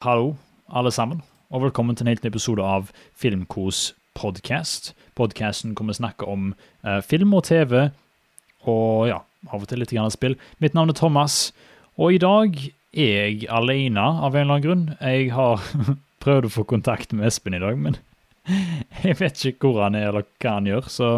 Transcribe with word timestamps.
Hallo, 0.00 0.30
alle 0.72 0.88
sammen, 0.96 1.18
og 1.52 1.60
velkommen 1.60 1.92
til 1.92 2.06
en 2.06 2.08
helt 2.08 2.22
ny 2.24 2.30
episode 2.30 2.64
av 2.64 2.86
Filmkos 3.20 3.90
podcast. 4.16 4.94
Podcasten 5.12 5.74
kommer 5.76 5.92
til 5.92 5.98
å 5.98 6.04
snakke 6.06 6.28
om 6.32 6.46
eh, 6.88 7.02
film 7.04 7.34
og 7.36 7.42
TV, 7.50 7.74
og 8.64 9.10
ja, 9.10 9.18
av 9.52 9.58
og 9.58 9.68
til 9.68 9.82
litt 9.84 9.92
grann 9.92 10.08
spill. 10.14 10.38
Mitt 10.64 10.72
navn 10.72 10.88
er 10.88 10.96
Thomas, 10.96 11.50
og 12.00 12.16
i 12.16 12.22
dag 12.22 12.56
er 12.96 13.12
jeg 13.28 13.50
alene 13.52 14.00
av 14.00 14.32
en 14.32 14.46
eller 14.46 14.54
annen 14.54 14.64
grunn. 14.64 14.86
Jeg 15.04 15.34
har 15.36 15.68
prøvd 16.24 16.48
å 16.48 16.54
få 16.54 16.64
kontakt 16.72 17.12
med 17.12 17.28
Espen 17.28 17.58
i 17.58 17.60
dag, 17.60 17.76
men 17.76 18.00
jeg 19.04 19.20
vet 19.20 19.44
ikke 19.52 19.68
hvor 19.68 19.84
han 19.84 20.00
er 20.00 20.14
eller 20.14 20.24
hva 20.40 20.56
han 20.62 20.72
gjør, 20.72 20.88
så 20.96 21.10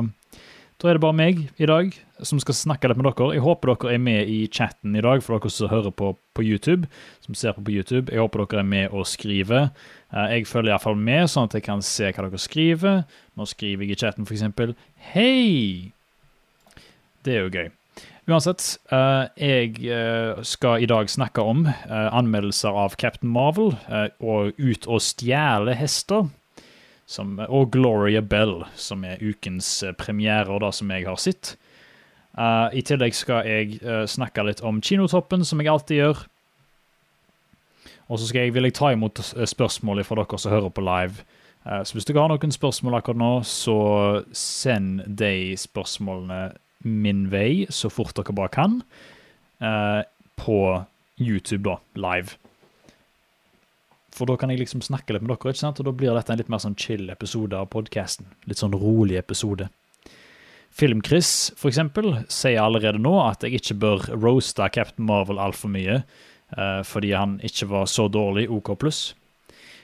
da 0.83 0.91
er 0.91 0.99
det 0.99 1.03
bare 1.05 1.15
meg 1.15 1.45
i 1.63 1.67
dag 1.69 1.93
som 2.27 2.41
skal 2.43 2.57
snakke 2.59 2.89
litt 2.91 2.99
med 2.99 3.07
dere. 3.07 3.37
Jeg 3.37 3.45
håper 3.45 3.71
dere 3.71 3.93
er 3.95 4.01
med 4.03 4.31
i 4.31 4.41
chatten 4.51 4.97
i 4.99 5.03
dag, 5.05 5.23
for 5.23 5.39
dere 5.39 5.53
som 5.55 5.71
hører 5.71 5.95
på 5.95 6.17
på 6.35 6.43
YouTube. 6.43 6.89
som 7.21 7.35
ser 7.35 7.53
på 7.53 7.63
på 7.63 7.71
YouTube. 7.71 8.11
Jeg 8.11 8.19
håper 8.19 8.43
dere 8.43 8.59
er 8.61 8.67
med 8.67 8.89
og 8.91 9.07
skriver. 9.07 9.71
Eh, 10.13 10.27
jeg 10.35 10.47
følger 10.47 10.73
iallfall 10.73 10.97
med, 10.97 11.29
sånn 11.31 11.45
at 11.45 11.55
jeg 11.55 11.63
kan 11.63 11.83
se 11.83 12.11
hva 12.11 12.27
dere 12.27 12.39
skriver. 12.39 13.05
Nå 13.37 13.47
skriver 13.47 13.85
jeg 13.85 13.93
i 13.93 14.01
chatten 14.01 14.27
f.eks.: 14.27 14.75
Hei! 15.13 15.93
Det 17.23 17.37
er 17.37 17.47
jo 17.47 17.53
gøy. 17.53 17.71
Uansett, 18.27 18.79
eh, 18.91 19.29
jeg 19.39 19.87
eh, 19.87 20.43
skal 20.43 20.83
i 20.83 20.87
dag 20.87 21.11
snakke 21.11 21.43
om 21.43 21.69
anmeldelser 21.91 22.71
av 22.75 22.97
Captain 22.97 23.31
Marvel 23.31 23.77
og 24.19 24.59
Ut 24.59 24.87
og 24.87 25.01
stjele 25.03 25.75
hester 25.75 26.27
som, 27.13 27.37
og 27.49 27.73
Gloria 27.75 28.23
Bell, 28.25 28.63
som 28.79 29.05
er 29.05 29.21
ukens 29.21 29.69
eh, 29.85 29.95
premierer, 29.99 30.55
da, 30.63 30.71
som 30.73 30.91
jeg 30.93 31.07
har 31.09 31.21
sett. 31.21 31.55
Uh, 32.33 32.73
I 32.73 32.81
tillegg 32.89 33.13
skal 33.13 33.45
jeg 33.45 33.83
uh, 33.85 34.07
snakke 34.09 34.45
litt 34.47 34.63
om 34.65 34.81
Kinotoppen, 34.81 35.45
som 35.45 35.61
jeg 35.61 35.69
alltid 35.69 36.01
gjør. 36.01 36.23
Og 38.09 38.21
så 38.21 38.33
jeg, 38.37 38.55
vil 38.57 38.69
jeg 38.69 38.77
ta 38.77 38.93
imot 38.93 39.21
spørsmål 39.49 40.03
fra 40.05 40.23
dere 40.23 40.41
som 40.41 40.55
hører 40.55 40.73
på 40.73 40.85
live. 40.85 41.27
Uh, 41.67 41.83
så 41.85 41.97
hvis 41.97 42.09
dere 42.09 42.25
har 42.25 42.33
noen 42.33 42.57
spørsmål 42.57 42.97
akkurat 42.99 43.21
nå, 43.21 43.33
så 43.45 43.77
send 44.37 45.05
de 45.21 45.53
spørsmålene 45.61 46.47
min 46.89 47.27
vei 47.31 47.69
så 47.71 47.93
fort 47.93 48.17
dere 48.17 48.35
bare 48.35 48.51
kan. 48.51 48.81
på 50.43 50.57
YouTube, 51.21 51.63
da, 51.69 51.77
live. 51.95 52.42
For 54.23 54.31
da 54.31 54.37
kan 54.39 54.53
jeg 54.53 54.61
liksom 54.61 54.85
snakke 54.87 55.17
litt 55.17 55.25
med 55.25 55.33
dere, 55.33 55.51
ikke 55.51 55.59
sant? 55.59 55.81
og 55.83 55.87
da 55.89 55.93
blir 55.99 56.15
dette 56.15 56.31
en 56.31 56.39
litt 56.39 56.51
mer 56.53 56.61
sånn 56.63 56.77
chill 56.79 57.09
episode 57.11 57.59
av 57.59 57.67
podkasten. 57.73 58.29
Litt 58.47 58.61
sånn 58.61 58.77
rolig 58.79 59.17
episode. 59.19 59.67
Film-Chris, 60.79 61.51
for 61.59 61.73
eksempel, 61.73 62.21
sier 62.31 62.61
allerede 62.63 63.01
nå 63.03 63.17
at 63.25 63.43
jeg 63.43 63.59
ikke 63.59 63.77
bør 63.83 64.05
roaste 64.15 64.69
Captain 64.77 65.09
Marvel 65.09 65.43
altfor 65.43 65.73
mye, 65.75 66.05
uh, 66.55 66.85
fordi 66.87 67.11
han 67.19 67.35
ikke 67.43 67.67
var 67.73 67.91
så 67.91 68.07
dårlig 68.15 68.47
OK 68.47 68.71
pluss. 68.79 69.01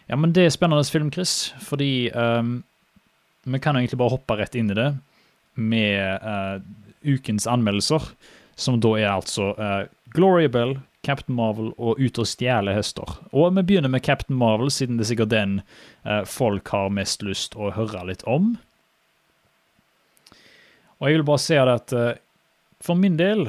Ja, 0.06 0.14
men 0.14 0.30
det 0.36 0.46
er 0.46 0.54
spennende 0.54 0.86
film, 0.86 1.10
Chris, 1.10 1.50
fordi 1.58 2.06
um, 2.14 2.60
vi 3.42 3.58
kan 3.58 3.74
jo 3.74 3.82
egentlig 3.82 3.98
bare 4.04 4.14
hoppe 4.14 4.38
rett 4.38 4.54
inn 4.54 4.70
i 4.70 4.78
det 4.78 4.92
med 5.58 6.22
uh, 6.22 6.62
ukens 7.02 7.50
anmeldelser, 7.50 8.06
som 8.54 8.78
da 8.78 8.94
er 9.02 9.16
altså 9.16 9.50
uh, 9.58 9.82
Gloria 10.14 10.46
Bell, 10.46 10.78
Captain 11.06 11.36
Marvel 11.36 11.70
og 11.78 12.00
Ut 12.00 12.18
og 12.18 12.26
stjele 12.28 12.74
hester. 12.74 13.18
Og 13.30 13.54
vi 13.56 13.64
begynner 13.64 13.92
med 13.92 14.04
Captain 14.04 14.38
Marvel, 14.38 14.70
siden 14.74 14.98
det 14.98 15.06
er 15.06 15.12
sikkert 15.12 15.34
den 15.34 15.60
eh, 16.04 16.24
folk 16.28 16.68
har 16.74 16.90
mest 16.94 17.22
lyst 17.26 17.56
å 17.56 17.70
høre 17.76 18.04
litt 18.08 18.24
om. 18.28 18.56
Og 20.98 21.06
jeg 21.06 21.20
vil 21.20 21.28
bare 21.28 21.42
si 21.42 21.58
at 21.58 21.94
eh, 21.94 22.16
for 22.82 22.98
min 22.98 23.18
del 23.18 23.48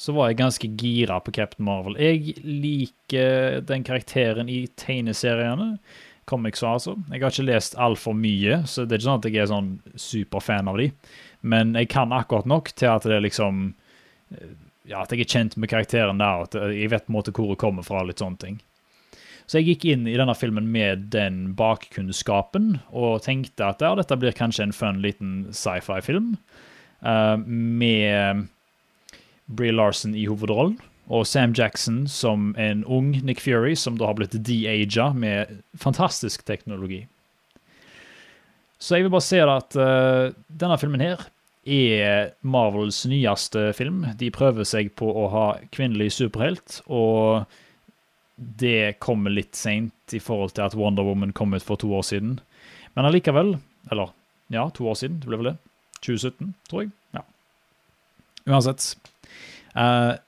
så 0.00 0.14
var 0.16 0.30
jeg 0.30 0.38
ganske 0.40 0.70
gira 0.80 1.18
på 1.20 1.34
Captain 1.34 1.66
Marvel. 1.66 1.98
Jeg 2.00 2.38
liker 2.46 3.60
den 3.66 3.84
karakteren 3.84 4.48
i 4.48 4.62
tegneseriene. 4.78 5.74
Comics, 6.30 6.62
altså. 6.62 6.94
Jeg 7.10 7.24
har 7.24 7.34
ikke 7.34 7.48
lest 7.48 7.74
altfor 7.74 8.14
mye, 8.14 8.60
så 8.70 8.84
det 8.86 8.94
er 8.94 9.00
ikke 9.00 9.08
sånn 9.08 9.20
at 9.20 9.26
jeg 9.26 9.42
er 9.42 9.50
sånn 9.50 9.70
superfan 9.98 10.70
av 10.70 10.78
de. 10.78 10.86
Men 11.42 11.74
jeg 11.74 11.90
kan 11.90 12.14
akkurat 12.14 12.46
nok 12.48 12.70
til 12.78 12.92
at 12.92 13.08
det 13.10 13.18
liksom 13.26 13.72
eh, 14.36 14.52
ja, 14.88 15.02
at 15.02 15.12
jeg 15.12 15.24
er 15.24 15.32
kjent 15.32 15.56
med 15.60 15.70
karakteren 15.70 16.20
der, 16.20 16.46
at 16.46 16.56
jeg 16.74 16.90
vet 16.92 17.06
på 17.06 17.12
en 17.12 17.18
måte 17.18 17.34
hvor 17.36 17.52
hun 17.52 17.60
kommer 17.60 17.86
fra. 17.86 18.02
litt 18.06 18.22
sånne 18.22 18.40
ting. 18.40 18.60
Så 19.50 19.58
jeg 19.58 19.72
gikk 19.72 19.84
inn 19.90 20.06
i 20.06 20.14
denne 20.14 20.36
filmen 20.38 20.68
med 20.70 21.08
den 21.10 21.56
bakkunnskapen 21.58 22.76
og 22.94 23.24
tenkte 23.24 23.66
at 23.66 23.82
ja, 23.82 23.96
dette 23.98 24.18
blir 24.20 24.36
kanskje 24.36 24.68
en 24.68 24.74
fun 24.76 25.00
liten 25.02 25.48
sci-fi-film 25.50 26.36
uh, 27.02 27.34
med 27.42 28.46
Bree 29.50 29.74
Larson 29.74 30.14
i 30.14 30.28
hovedrollen. 30.30 30.78
Og 31.10 31.26
Sam 31.26 31.50
Jackson 31.58 32.04
som 32.06 32.52
en 32.54 32.84
ung 32.86 33.10
Nick 33.26 33.42
Fury, 33.42 33.74
som 33.74 33.98
da 33.98 34.06
har 34.06 34.14
blitt 34.20 34.38
de-aga 34.46 35.08
med 35.18 35.56
fantastisk 35.74 36.46
teknologi. 36.46 37.02
Så 38.78 38.96
jeg 38.96 39.08
vil 39.08 39.12
bare 39.12 39.26
si 39.26 39.42
at 39.42 39.74
uh, 39.74 40.30
denne 40.46 40.78
filmen 40.78 41.02
her 41.02 41.26
er 41.66 42.32
Marvels 42.40 43.02
nyeste 43.08 43.70
film. 43.76 44.04
De 44.16 44.30
prøver 44.32 44.64
seg 44.68 44.94
på 44.96 45.08
å 45.08 45.26
ha 45.32 45.46
kvinnelig 45.74 46.14
superhelt, 46.16 46.80
og 46.88 47.44
det 48.36 48.98
kommer 49.04 49.32
litt 49.34 49.58
seint 49.58 50.14
i 50.16 50.20
forhold 50.22 50.54
til 50.56 50.64
at 50.64 50.76
Wonder 50.78 51.04
Woman 51.04 51.34
kom 51.36 51.52
ut 51.52 51.64
for 51.64 51.80
to 51.80 51.90
år 51.92 52.06
siden. 52.08 52.38
Men 52.96 53.06
allikevel 53.06 53.58
Eller 53.90 54.10
ja, 54.52 54.70
to 54.74 54.88
år 54.88 54.96
siden. 54.98 55.20
Det 55.20 55.28
ble 55.28 55.38
vel 55.40 55.50
det. 55.52 55.56
2017, 56.04 56.54
tror 56.68 56.82
jeg. 56.82 56.90
Ja. 57.16 57.22
Uansett. 58.50 58.96
Uh, 59.76 60.18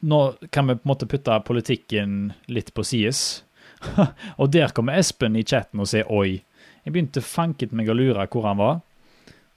nå 0.00 0.20
kan 0.54 0.68
vi 0.68 0.76
på 0.78 0.86
en 0.86 0.92
måte 0.92 1.08
putte 1.10 1.40
politikken 1.44 2.32
litt 2.46 2.70
på 2.74 2.84
sides. 2.86 3.42
og 4.40 4.52
der 4.54 4.72
kommer 4.74 4.98
Espen 4.98 5.36
i 5.36 5.44
chatten 5.44 5.82
og 5.82 5.90
sier 5.90 6.06
'oi'. 6.08 6.40
Jeg 6.84 6.94
begynte 6.94 7.20
fanket 7.20 7.74
meg 7.76 7.90
å 7.90 7.96
lure 7.98 8.28
hvor 8.30 8.46
han 8.46 8.60
var. 8.60 8.80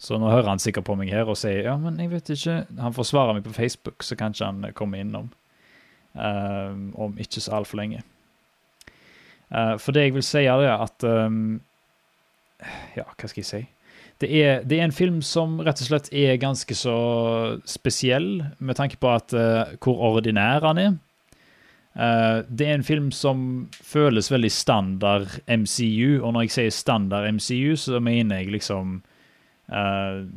Så 0.02 0.18
nå 0.18 0.32
hører 0.32 0.50
han 0.50 0.62
sikkert 0.62 0.88
på 0.88 0.96
meg 0.98 1.12
her 1.14 1.30
og 1.30 1.38
sier 1.38 1.68
ja, 1.68 1.76
men 1.78 2.00
jeg 2.02 2.10
vet 2.10 2.32
ikke 2.34 2.56
Han 2.82 2.96
forsvarer 2.96 3.38
meg 3.38 3.46
på 3.46 3.54
Facebook, 3.54 4.02
så 4.02 4.18
kanskje 4.18 4.48
han 4.50 4.64
kommer 4.78 5.04
innom 5.04 5.30
um, 6.18 6.88
om 6.98 7.20
ikke 7.22 7.42
så 7.44 7.60
altfor 7.60 7.78
lenge. 7.82 8.02
Uh, 9.52 9.78
for 9.78 9.94
det 9.94 10.08
jeg 10.08 10.16
vil 10.16 10.26
si, 10.26 10.48
er 10.48 10.66
at 10.74 11.06
um, 11.06 11.60
Ja, 12.98 13.06
hva 13.06 13.30
skal 13.30 13.44
jeg 13.44 13.52
si? 13.52 13.62
Det 14.22 14.30
er, 14.38 14.66
det 14.66 14.78
er, 14.78 14.86
en 14.86 14.94
film 14.94 15.22
som 15.26 15.56
rett 15.66 15.80
og 15.82 15.88
slett 15.88 16.12
er 16.14 16.36
ganske 16.38 16.76
så 16.78 16.98
spesiell, 17.66 18.44
med 18.60 18.78
tanke 18.78 19.00
på 19.02 19.10
at, 19.10 19.34
uh, 19.34 19.74
hvor 19.82 20.02
ordinær 20.12 20.66
han 20.66 20.82
er. 20.82 20.92
Uh, 21.98 22.42
det 22.48 22.68
er 22.68 22.78
en 22.78 22.86
film 22.86 23.10
som 23.14 23.68
føles 23.82 24.30
veldig 24.32 24.52
standard 24.54 25.40
MCU, 25.50 26.22
og 26.22 26.34
når 26.34 26.46
jeg 26.46 26.54
sier 26.58 26.76
standard 26.76 27.26
MCU, 27.34 27.74
så 27.82 28.02
mener 28.02 28.44
jeg 28.44 28.54
liksom 28.54 29.02
Uh, 29.72 30.28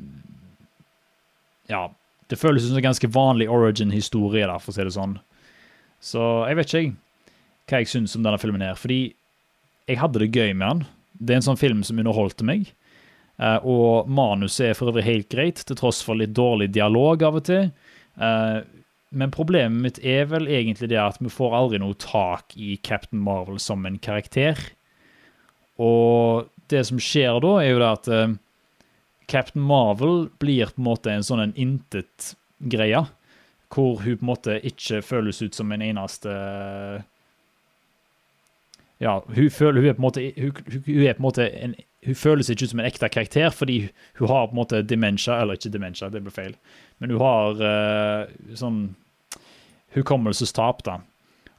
ja, 1.71 1.89
det 2.31 2.41
føles 2.41 2.67
som 2.67 2.79
en 2.79 2.87
ganske 2.89 3.11
vanlig 3.13 3.49
origin-historie, 3.51 4.49
for 4.61 4.73
å 4.73 4.77
si 4.77 4.87
det 4.87 4.95
sånn. 4.97 5.19
Så 6.05 6.23
jeg 6.49 6.59
vet 6.59 6.73
ikke 6.73 6.95
hva 7.71 7.81
jeg 7.81 7.91
syns 7.93 8.17
om 8.17 8.25
denne 8.25 8.41
filmen 8.41 8.65
her. 8.65 8.79
Fordi 8.79 9.15
jeg 9.89 10.01
hadde 10.01 10.21
det 10.23 10.33
gøy 10.33 10.53
med 10.53 10.67
den. 10.67 10.87
Det 11.15 11.35
er 11.35 11.41
en 11.41 11.49
sånn 11.49 11.61
film 11.61 11.83
som 11.87 12.01
underholdte 12.01 12.47
meg. 12.47 12.71
Uh, 13.41 13.59
og 13.67 14.11
manuset 14.15 14.71
er 14.71 14.79
for 14.79 14.93
øvrig 14.93 15.07
helt 15.09 15.29
greit, 15.33 15.65
til 15.67 15.79
tross 15.79 16.03
for 16.05 16.19
litt 16.19 16.35
dårlig 16.37 16.71
dialog 16.75 17.25
av 17.27 17.41
og 17.41 17.47
til. 17.49 17.71
Uh, 18.21 18.63
men 19.15 19.33
problemet 19.35 19.83
mitt 19.83 20.01
er 20.03 20.27
vel 20.31 20.49
egentlig 20.51 20.91
det 20.91 20.99
at 20.99 21.21
vi 21.23 21.31
får 21.31 21.55
aldri 21.55 21.81
noe 21.83 21.97
tak 22.03 22.55
i 22.59 22.75
Captain 22.83 23.23
Marvel 23.23 23.61
som 23.63 23.85
en 23.87 23.99
karakter. 24.03 24.59
Og 25.83 26.51
det 26.71 26.85
som 26.89 27.01
skjer 27.03 27.39
da, 27.43 27.57
er 27.63 27.73
jo 27.73 27.83
det 27.83 27.91
at 27.91 28.11
uh, 28.11 28.37
Captain 29.27 29.65
Marvel 29.65 30.29
blir 30.39 30.73
på 30.73 30.81
en 30.81 30.89
måte 30.89 31.13
en 31.13 31.27
sånn 31.27 31.55
intet-greie. 31.57 33.05
Hvor 33.75 33.99
hun 34.05 34.19
på 34.21 34.23
en 34.23 34.31
måte 34.31 34.61
ikke 34.63 35.01
føles 35.03 35.43
ut 35.43 35.57
som 35.57 35.73
en 35.75 35.83
eneste 35.83 36.31
Ja, 39.03 39.17
hun 39.27 39.51
føler 39.51 39.81
hun 39.83 39.89
er 39.91 39.97
på 39.97 40.03
en 40.03 40.07
måte 40.07 40.27
Hun, 40.39 40.53
hun 40.87 41.03
er 41.03 41.17
på 41.17 41.25
en 41.25 41.27
måte 41.27 41.49
en, 41.59 41.75
hun 42.07 42.19
føles 42.19 42.51
ikke 42.53 42.69
ut 42.69 42.75
som 42.75 42.83
en 42.83 42.87
ekte 42.87 43.09
karakter 43.09 43.51
fordi 43.51 43.79
hun 44.21 44.29
har 44.29 44.47
på 44.47 44.55
en 44.55 44.61
måte 44.61 44.83
dementia, 44.83 45.41
eller 45.41 45.59
ikke 45.59 45.73
dementia, 45.73 46.11
det 46.13 46.23
ble 46.23 46.35
feil, 46.35 46.55
men 47.01 47.15
hun 47.15 47.25
har 47.25 47.65
uh, 47.65 48.55
sånn 48.55 48.81
hukommelsestap, 49.97 50.83
da. 50.85 50.99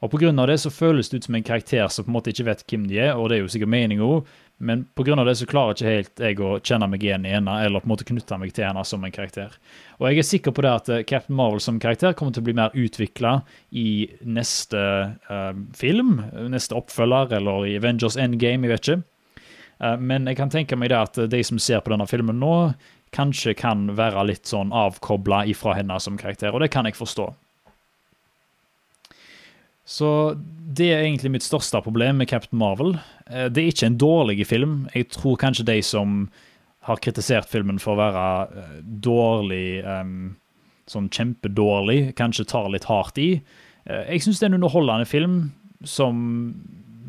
Og 0.04 0.12
pga. 0.12 0.30
det 0.46 0.58
så 0.60 0.70
føles 0.70 1.08
det 1.08 1.16
ut 1.16 1.24
som 1.24 1.34
en 1.34 1.46
karakter 1.46 1.88
som 1.88 2.04
på 2.04 2.10
en 2.10 2.16
måte 2.18 2.30
ikke 2.30 2.46
vet 2.50 2.64
hvem 2.68 2.86
de 2.86 2.98
er, 3.00 3.14
og 3.16 3.30
det 3.30 3.38
er 3.38 3.42
jo 3.42 3.52
sikkert 3.52 3.72
meninga, 3.72 4.22
men 4.58 4.84
pga. 4.94 5.24
det 5.24 5.34
så 5.36 5.46
klarer 5.46 5.74
ikke 5.74 5.90
helt 5.90 6.20
jeg 6.22 6.38
å 6.40 6.56
kjenne 6.64 6.88
meg 6.88 7.02
igjen 7.04 7.26
i 7.28 7.34
henne, 7.34 7.56
eller 7.64 7.82
på 7.82 7.88
en 7.88 7.92
måte 7.92 8.06
knytte 8.08 8.38
meg 8.40 8.54
til 8.56 8.64
henne 8.64 8.84
som 8.88 9.04
en 9.04 9.12
karakter. 9.12 9.52
Og 10.00 10.08
jeg 10.08 10.22
er 10.22 10.28
sikker 10.28 10.54
på 10.56 10.64
det 10.64 10.72
at 10.72 10.88
eh, 10.88 11.04
Captain 11.04 11.36
Marvel 11.36 11.60
som 11.60 11.80
karakter 11.82 12.16
kommer 12.16 12.32
til 12.32 12.44
å 12.44 12.48
bli 12.48 12.56
mer 12.56 12.72
utvikla 12.72 13.34
i 13.76 14.08
neste 14.24 14.80
uh, 15.28 15.52
film, 15.76 16.22
neste 16.48 16.76
oppfølger, 16.78 17.36
eller 17.36 17.68
i 17.68 17.76
Avengers 17.76 18.16
Endgame, 18.16 18.64
jeg 18.64 18.72
vet 18.72 18.88
ikke. 18.88 19.44
Uh, 19.76 19.96
men 20.00 20.28
jeg 20.30 20.40
kan 20.40 20.52
tenke 20.52 20.78
meg 20.80 20.92
det 20.94 21.02
at 21.02 21.24
de 21.36 21.42
som 21.44 21.60
ser 21.60 21.84
på 21.84 21.92
denne 21.92 22.08
filmen 22.08 22.40
nå, 22.40 22.56
kanskje 23.16 23.54
kan 23.56 23.90
være 23.96 24.24
litt 24.30 24.48
sånn 24.48 24.72
avkobla 24.74 25.44
ifra 25.52 25.76
henne 25.76 26.00
som 26.00 26.16
karakter, 26.20 26.54
og 26.54 26.64
det 26.64 26.72
kan 26.72 26.88
jeg 26.88 26.96
forstå. 26.96 27.28
Så 29.86 30.34
det 30.76 30.88
er 30.90 31.04
egentlig 31.04 31.30
mitt 31.36 31.46
største 31.46 31.78
problem 31.84 32.18
med 32.20 32.28
Captain 32.28 32.58
Marvel. 32.58 32.96
Eh, 33.30 33.46
det 33.46 33.62
er 33.62 33.70
ikke 33.70 33.90
en 33.92 34.00
dårlig 34.02 34.46
film. 34.50 34.74
Jeg 34.94 35.12
tror 35.14 35.38
kanskje 35.38 35.68
de 35.68 35.78
som 35.86 36.24
har 36.86 36.98
kritisert 37.02 37.48
filmen 37.50 37.78
for 37.82 37.94
å 37.94 38.00
være 38.02 38.24
eh, 38.62 38.72
dårlig, 39.06 39.68
sånn 40.90 41.06
kjempedårlig, 41.10 42.16
kanskje 42.18 42.48
tar 42.50 42.68
litt 42.74 42.86
hardt 42.90 43.16
i. 43.18 43.30
Uh, 43.86 44.04
jeg 44.10 44.22
syns 44.22 44.38
det 44.38 44.46
er 44.46 44.52
en 44.52 44.58
underholdende 44.60 45.06
film 45.06 45.34
som 45.86 46.20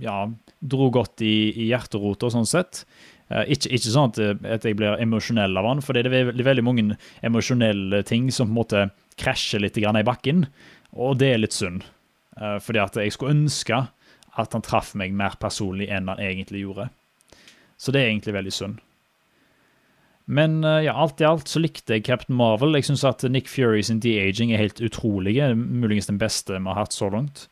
ja, 0.02 0.24
dro 0.62 0.88
godt 0.94 1.22
i, 1.26 1.52
i 1.54 1.68
hjerterota, 1.72 2.30
sånn 2.34 2.50
sett. 2.50 2.84
Ikke, 3.28 3.74
ikke, 3.76 3.92
sånn 3.92 4.14
at, 4.14 4.64
jeg 4.64 4.78
blir 4.80 5.02
emosjonell 5.04 5.58
av 5.60 5.66
den, 5.68 5.82
for 5.84 5.98
det 5.98 6.06
er 6.08 6.30
veldig 6.32 6.64
mange 6.64 6.96
emosjonelle 7.26 8.00
ting 8.08 8.30
som 8.32 8.48
på 8.48 8.54
en 8.54 8.58
måte 8.62 8.84
krasjer 9.20 9.66
litt 9.66 9.78
i 9.78 10.06
bakken, 10.08 10.46
og 10.96 11.18
det 11.20 11.34
er 11.34 11.42
litt 11.42 11.58
synd. 11.58 11.84
Uh, 12.38 12.58
fordi 12.64 12.82
at 12.82 12.98
jeg 13.00 13.14
skulle 13.16 13.36
ønske 13.36 13.86
at 14.38 14.54
han 14.54 14.66
traff 14.66 14.94
meg 14.98 15.16
mer 15.18 15.38
personlig 15.42 15.90
enn 15.90 16.10
han 16.12 16.22
egentlig 16.22 16.62
gjorde. 16.62 16.90
Så 17.78 17.94
det 17.94 18.04
er 18.04 18.12
egentlig 18.12 18.36
veldig 18.38 18.54
synd. 18.54 18.80
Men 20.28 20.60
uh, 20.66 20.80
ja, 20.84 20.94
alt 20.94 21.22
i 21.24 21.28
alt 21.28 21.50
så 21.50 21.62
likte 21.64 21.98
jeg 21.98 22.06
Captain 22.06 22.38
Marvel. 22.38 22.78
Jeg 22.78 22.90
syns 22.90 23.06
at 23.08 23.26
Nick 23.32 23.50
Fury 23.50 23.82
sin 23.86 24.02
de-aging 24.04 24.52
er 24.54 24.62
helt 24.62 24.82
utrolig. 24.84 25.40
Muligens 25.56 26.12
den 26.12 26.20
beste 26.22 26.58
vi 26.58 26.68
har 26.68 26.82
hatt 26.84 26.96
så 26.96 27.10
langt. 27.14 27.48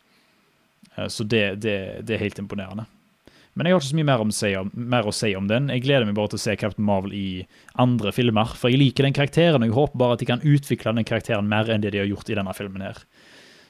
Så 1.11 1.25
det, 1.27 1.57
det, 1.59 2.05
det, 2.07 2.13
er 2.15 2.21
helt 2.21 2.37
imponerende. 2.39 2.85
Men 3.55 3.67
jeg 3.67 3.75
har 3.75 3.81
ikke 3.81 3.87
så 3.87 3.97
mye 3.97 4.07
mer, 4.07 4.21
om, 4.23 4.69
mer, 4.91 5.07
å 5.07 5.13
si 5.15 5.29
om 5.35 5.45
den. 5.47 5.69
Jeg 5.71 5.85
gleder 5.85 6.07
meg 6.07 6.17
bare 6.17 6.33
til 6.33 6.39
å 6.39 6.43
se 6.43 6.55
Captain 6.59 6.85
Marvel 6.87 7.13
i 7.15 7.27
andre 7.79 8.11
filmer. 8.15 8.51
For 8.59 8.71
jeg 8.71 8.81
liker 8.81 9.07
den 9.07 9.15
karakteren, 9.15 9.63
og 9.63 9.69
jeg 9.69 9.75
håper 9.77 10.01
bare 10.01 10.17
at 10.17 10.23
de 10.23 10.27
kan 10.27 10.43
utvikle 10.43 10.91
den 10.97 11.07
karakteren 11.07 11.47
mer 11.51 11.71
enn 11.71 11.83
det 11.83 11.93
de 11.95 12.01
har 12.01 12.09
gjort 12.09 12.31
i 12.31 12.35
denne 12.35 12.55
filmen. 12.55 12.83
her. 12.83 12.99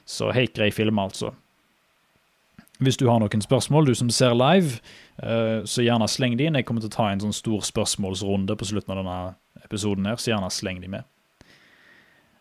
Så 0.06 0.30
helt 0.32 0.54
grei 0.54 0.70
film, 0.70 0.98
altså. 1.02 1.32
Hvis 2.78 2.98
du 3.00 3.06
har 3.08 3.20
noen 3.22 3.42
spørsmål, 3.42 3.88
du 3.88 3.94
som 3.96 4.10
ser 4.12 4.36
live, 4.36 4.78
eh, 5.22 5.64
så 5.64 5.84
gjerne 5.84 6.08
sleng 6.08 6.36
de 6.36 6.46
inn. 6.46 6.58
Jeg 6.58 6.66
kommer 6.68 6.84
til 6.84 6.92
å 6.92 6.96
ta 6.96 7.10
en 7.10 7.24
sånn 7.24 7.34
stor 7.34 7.64
spørsmålsrunde 7.64 8.56
på 8.56 8.68
slutten 8.68 8.92
av 8.92 9.00
denne 9.00 9.20
episoden, 9.64 10.06
her, 10.06 10.20
så 10.20 10.34
gjerne 10.34 10.52
sleng 10.52 10.82
de 10.84 10.92
med. 10.92 11.08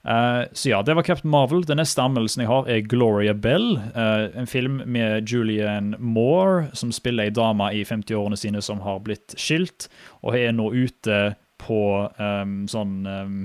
Eh, 0.06 0.44
så 0.54 0.70
ja, 0.70 0.82
det 0.82 0.94
var 0.94 1.04
Captain 1.04 1.32
Marvel. 1.32 1.64
Den 1.66 1.80
neste 1.82 2.04
anmeldelsen 2.04 2.44
jeg 2.44 2.52
har, 2.52 2.68
er 2.70 2.86
Gloria 2.86 3.34
Bell. 3.34 3.78
Eh, 3.96 4.28
en 4.38 4.48
film 4.48 4.82
med 4.86 5.26
Julianne 5.32 5.98
Moore, 5.98 6.70
som 6.74 6.92
spiller 6.94 7.26
ei 7.26 7.34
dame 7.34 7.72
i 7.74 7.82
50-årene 7.88 8.38
sine 8.38 8.62
som 8.62 8.84
har 8.86 9.02
blitt 9.08 9.38
skilt, 9.40 9.90
og 10.22 10.38
er 10.38 10.54
nå 10.54 10.70
ute 10.76 11.36
på 11.66 11.82
um, 12.20 12.66
sånn 12.70 13.08
um, 13.08 13.38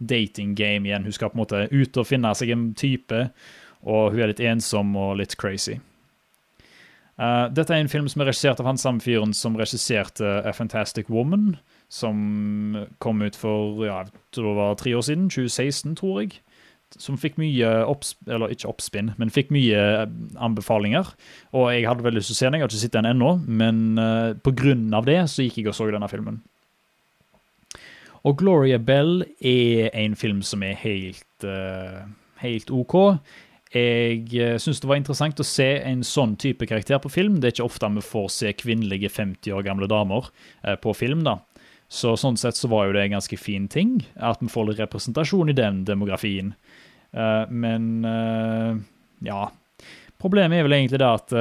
dating 0.00 0.56
game 0.58 0.88
igjen. 0.88 1.04
Hun 1.04 1.14
skal 1.14 1.30
på 1.30 1.38
en 1.38 1.42
måte 1.44 1.66
ut 1.70 2.00
og 2.00 2.08
finne 2.08 2.32
seg 2.34 2.50
en 2.54 2.70
type, 2.74 3.26
og 3.86 4.12
hun 4.12 4.24
er 4.24 4.32
litt 4.32 4.42
ensom 4.44 4.92
og 4.98 5.16
litt 5.20 5.36
crazy. 5.40 5.78
Uh, 7.20 7.50
dette 7.52 7.74
er 7.74 7.82
en 7.82 7.90
film 7.92 8.06
som 8.08 8.22
er 8.22 8.30
regissert 8.30 8.62
av 8.62 8.68
han 8.70 8.80
samme 8.80 9.02
fyren 9.04 9.34
som 9.36 9.58
regisserte 9.58 10.38
A 10.40 10.54
Fantastic 10.56 11.10
Woman, 11.12 11.58
som 11.92 12.86
kom 13.02 13.20
ut 13.20 13.36
for 13.36 13.82
ja, 13.84 14.04
det 14.08 14.44
var 14.56 14.78
tre 14.80 14.94
år 14.96 15.04
siden, 15.04 15.28
2016, 15.28 15.98
tror 16.00 16.22
jeg. 16.22 16.38
Som 16.98 17.18
fikk 17.20 17.36
mye 17.38 17.68
oppspinn, 17.86 18.32
eller 18.34 18.50
ikke 18.54 18.70
oppspinn, 18.70 19.12
men 19.20 19.30
fikk 19.30 19.52
mye 19.54 19.82
eh, 20.00 20.14
anbefalinger. 20.42 21.12
Og 21.54 21.68
jeg 21.70 21.84
hadde 21.86 22.02
veldig 22.02 22.18
lyst 22.18 22.32
til 22.32 22.38
å 22.38 22.38
se 22.40 22.48
den, 22.48 22.56
jeg 22.56 22.64
har 22.64 22.72
ikke 22.72 22.80
sett 22.80 22.96
den 22.96 23.10
ennå, 23.12 23.34
men 23.46 24.00
uh, 24.00 24.54
grunn 24.58 24.88
av 24.96 25.06
det 25.06 25.20
så 25.30 25.44
gikk 25.44 25.60
jeg 25.60 25.70
og 25.70 25.76
så 25.76 25.90
denne 25.92 26.08
filmen. 26.10 26.40
Og 28.26 28.40
Gloria 28.40 28.80
Bell 28.82 29.22
er 29.38 29.92
en 29.96 30.16
film 30.18 30.42
som 30.46 30.64
er 30.66 30.74
helt, 30.82 31.46
uh, 31.46 32.08
helt 32.42 32.72
OK. 32.74 32.96
Jeg 33.70 34.24
eh, 34.34 34.56
syns 34.58 34.80
det 34.82 34.88
var 34.90 34.98
interessant 34.98 35.40
å 35.40 35.46
se 35.46 35.68
en 35.86 36.02
sånn 36.06 36.34
type 36.40 36.66
karakter 36.66 36.98
på 37.02 37.12
film. 37.12 37.38
Det 37.38 37.48
er 37.48 37.54
ikke 37.54 37.68
ofte 37.68 37.90
vi 37.94 38.02
får 38.02 38.26
se 38.34 38.52
kvinnelige 38.58 39.12
50 39.14 39.54
år 39.54 39.62
gamle 39.66 39.86
damer 39.90 40.26
eh, 40.64 40.74
på 40.74 40.94
film. 40.96 41.22
da. 41.26 41.38
Så 41.90 42.16
Sånn 42.18 42.38
sett 42.38 42.58
så 42.58 42.70
var 42.70 42.88
jo 42.88 42.96
det 42.96 43.04
en 43.06 43.16
ganske 43.16 43.38
fin 43.38 43.68
ting, 43.70 44.00
at 44.18 44.42
vi 44.42 44.50
får 44.50 44.68
litt 44.68 44.82
representasjon 44.82 45.50
i 45.50 45.58
den 45.58 45.84
demografien. 45.86 46.54
Eh, 47.14 47.46
men 47.50 48.04
ja 49.26 49.48
Problemet 50.20 50.60
er 50.60 50.66
vel 50.66 50.74
egentlig 50.76 50.98
det 51.00 51.08
at 51.08 51.32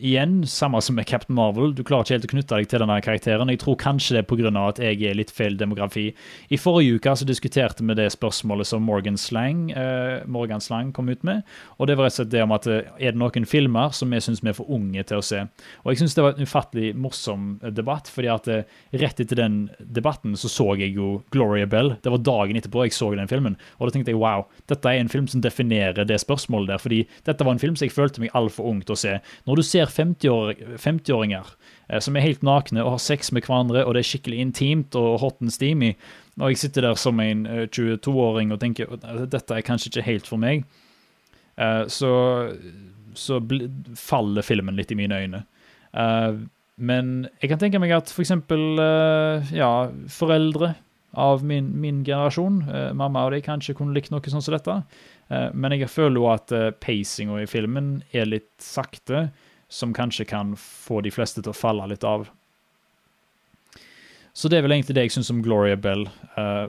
igjen, 0.00 0.46
samme 0.46 0.80
som 0.82 0.96
med 0.96 1.06
Captain 1.06 1.36
Marvel, 1.36 1.74
du 1.74 1.82
klarer 1.86 2.06
ikke 2.06 2.16
helt 2.16 2.26
å 2.26 2.30
knytte 2.32 2.56
deg 2.58 2.68
til 2.70 2.82
denne 2.82 2.96
karakteren. 3.04 3.50
Jeg 3.52 3.60
tror 3.62 3.76
kanskje 3.80 4.16
det 4.16 4.22
er 4.22 4.28
pga. 4.28 4.50
at 4.68 4.78
jeg 4.78 5.02
er 5.04 5.14
litt 5.14 5.30
feil 5.30 5.56
demografi. 5.56 6.14
I 6.50 6.56
forrige 6.56 6.96
uke 6.96 7.14
så 7.16 7.26
diskuterte 7.28 7.84
vi 7.84 7.94
det 7.94 8.10
spørsmålet 8.12 8.66
som 8.66 8.82
Morgan 8.82 9.16
Slang, 9.16 9.70
eh, 9.70 10.22
Morgan 10.26 10.60
Slang 10.60 10.92
kom 10.92 11.08
ut 11.08 11.22
med. 11.22 11.42
og 11.78 11.86
Det 11.86 11.96
var 11.96 12.04
rett 12.04 12.12
og 12.12 12.24
slett 12.24 12.30
det 12.30 12.42
om 12.42 12.52
at 12.52 12.66
eh, 12.66 12.88
er 12.98 13.12
det 13.12 13.20
noen 13.20 13.46
filmer 13.46 13.92
som 13.92 14.10
vi 14.10 14.20
syns 14.20 14.42
vi 14.42 14.48
er 14.48 14.56
for 14.56 14.70
unge 14.70 15.02
til 15.04 15.18
å 15.18 15.22
se. 15.22 15.46
Og 15.84 15.92
Jeg 15.92 15.98
syns 15.98 16.14
det 16.14 16.24
var 16.24 16.34
en 16.34 16.46
ufattelig 16.46 16.94
morsom 16.96 17.60
eh, 17.62 17.70
debatt, 17.70 18.08
fordi 18.08 18.28
at 18.28 18.48
eh, 18.48 18.64
rett 18.92 19.20
etter 19.20 19.36
den 19.36 19.70
debatten 19.78 20.36
så 20.36 20.48
så 20.48 20.74
jeg 20.78 20.94
jo 20.96 21.22
Gloria 21.30 21.66
Bell. 21.66 21.96
Det 22.02 22.10
var 22.10 22.18
dagen 22.18 22.56
etterpå 22.56 22.86
jeg 22.86 22.96
så 22.96 23.12
den 23.14 23.28
filmen. 23.28 23.56
Og 23.78 23.88
da 23.88 23.92
tenkte 23.92 24.14
jeg 24.14 24.20
wow, 24.20 24.46
dette 24.66 24.88
er 24.88 25.00
en 25.00 25.12
film 25.12 25.28
som 25.28 25.40
definerer 25.40 26.04
det 26.04 26.20
spørsmålet 26.20 26.68
der. 26.68 26.78
fordi 26.78 27.06
dette 27.24 27.44
var 27.44 27.52
en 27.52 27.62
film 27.62 27.76
som 27.76 27.86
jeg 27.86 27.94
følte 27.94 28.20
meg 28.20 28.34
altfor 28.34 28.64
ung 28.64 28.80
til 28.82 28.96
å 28.96 29.00
se. 29.00 29.18
Når 29.46 29.56
du 29.56 29.62
ser 29.62 29.89
50-åringer 29.90 31.48
eh, 31.88 32.00
som 32.02 32.16
er 32.16 32.24
helt 32.24 32.44
nakne 32.46 32.84
og 32.84 32.96
har 32.96 33.02
sex 33.02 33.32
med 33.34 33.46
hverandre, 33.46 33.84
og 33.84 33.94
det 33.94 34.04
er 34.04 34.10
skikkelig 34.10 34.44
intimt 34.44 34.96
og 34.98 35.18
hot 35.22 35.40
and 35.42 35.52
steamy. 35.54 35.94
Og 36.40 36.52
jeg 36.52 36.62
sitter 36.62 36.88
der 36.88 37.00
som 37.00 37.20
en 37.22 37.46
22-åring 37.46 38.50
eh, 38.50 38.54
og 38.54 38.62
tenker 38.62 38.94
dette 39.30 39.56
er 39.56 39.66
kanskje 39.66 39.92
ikke 39.92 40.06
helt 40.06 40.30
for 40.30 40.42
meg. 40.42 40.64
Eh, 41.60 41.82
så, 41.92 42.12
så 43.18 43.40
faller 43.98 44.46
filmen 44.46 44.78
litt 44.78 44.94
i 44.94 44.98
mine 44.98 45.20
øyne. 45.20 45.44
Men 46.80 47.08
jeg 47.42 47.50
kan 47.50 47.60
tenke 47.60 47.80
meg 47.82 47.92
at 47.92 48.08
f.eks. 48.08 48.30
For 48.48 49.52
ja, 49.52 49.72
foreldre 50.08 50.74
av 51.18 51.42
min, 51.44 51.72
min 51.82 52.04
generasjon, 52.06 52.62
mamma 52.96 53.24
og 53.26 53.34
de, 53.34 53.40
kanskje 53.42 53.74
kunne 53.76 53.96
likt 53.96 54.12
noe 54.14 54.22
sånn 54.30 54.44
som 54.46 54.54
dette. 54.54 54.76
Men 55.28 55.74
jeg 55.74 55.90
føler 55.90 56.16
jo 56.16 56.28
at 56.30 56.54
pacinga 56.80 57.42
i 57.42 57.50
filmen 57.50 57.96
er 58.14 58.30
litt 58.30 58.52
sakte 58.62 59.26
som 59.70 59.94
kanskje 59.94 60.26
kan 60.28 60.56
få 60.58 61.00
de 61.06 61.12
fleste 61.14 61.42
til 61.42 61.54
å 61.54 61.56
falle 61.56 61.86
litt 61.90 62.04
av. 62.06 62.28
Så 64.34 64.50
det 64.50 64.58
er 64.58 64.66
vel 64.66 64.76
egentlig 64.76 64.96
det 64.98 65.06
jeg 65.08 65.16
syns 65.18 65.32
om 65.32 65.42
Gloria 65.44 65.78
Bell. 65.78 66.06
Uh, 66.36 66.66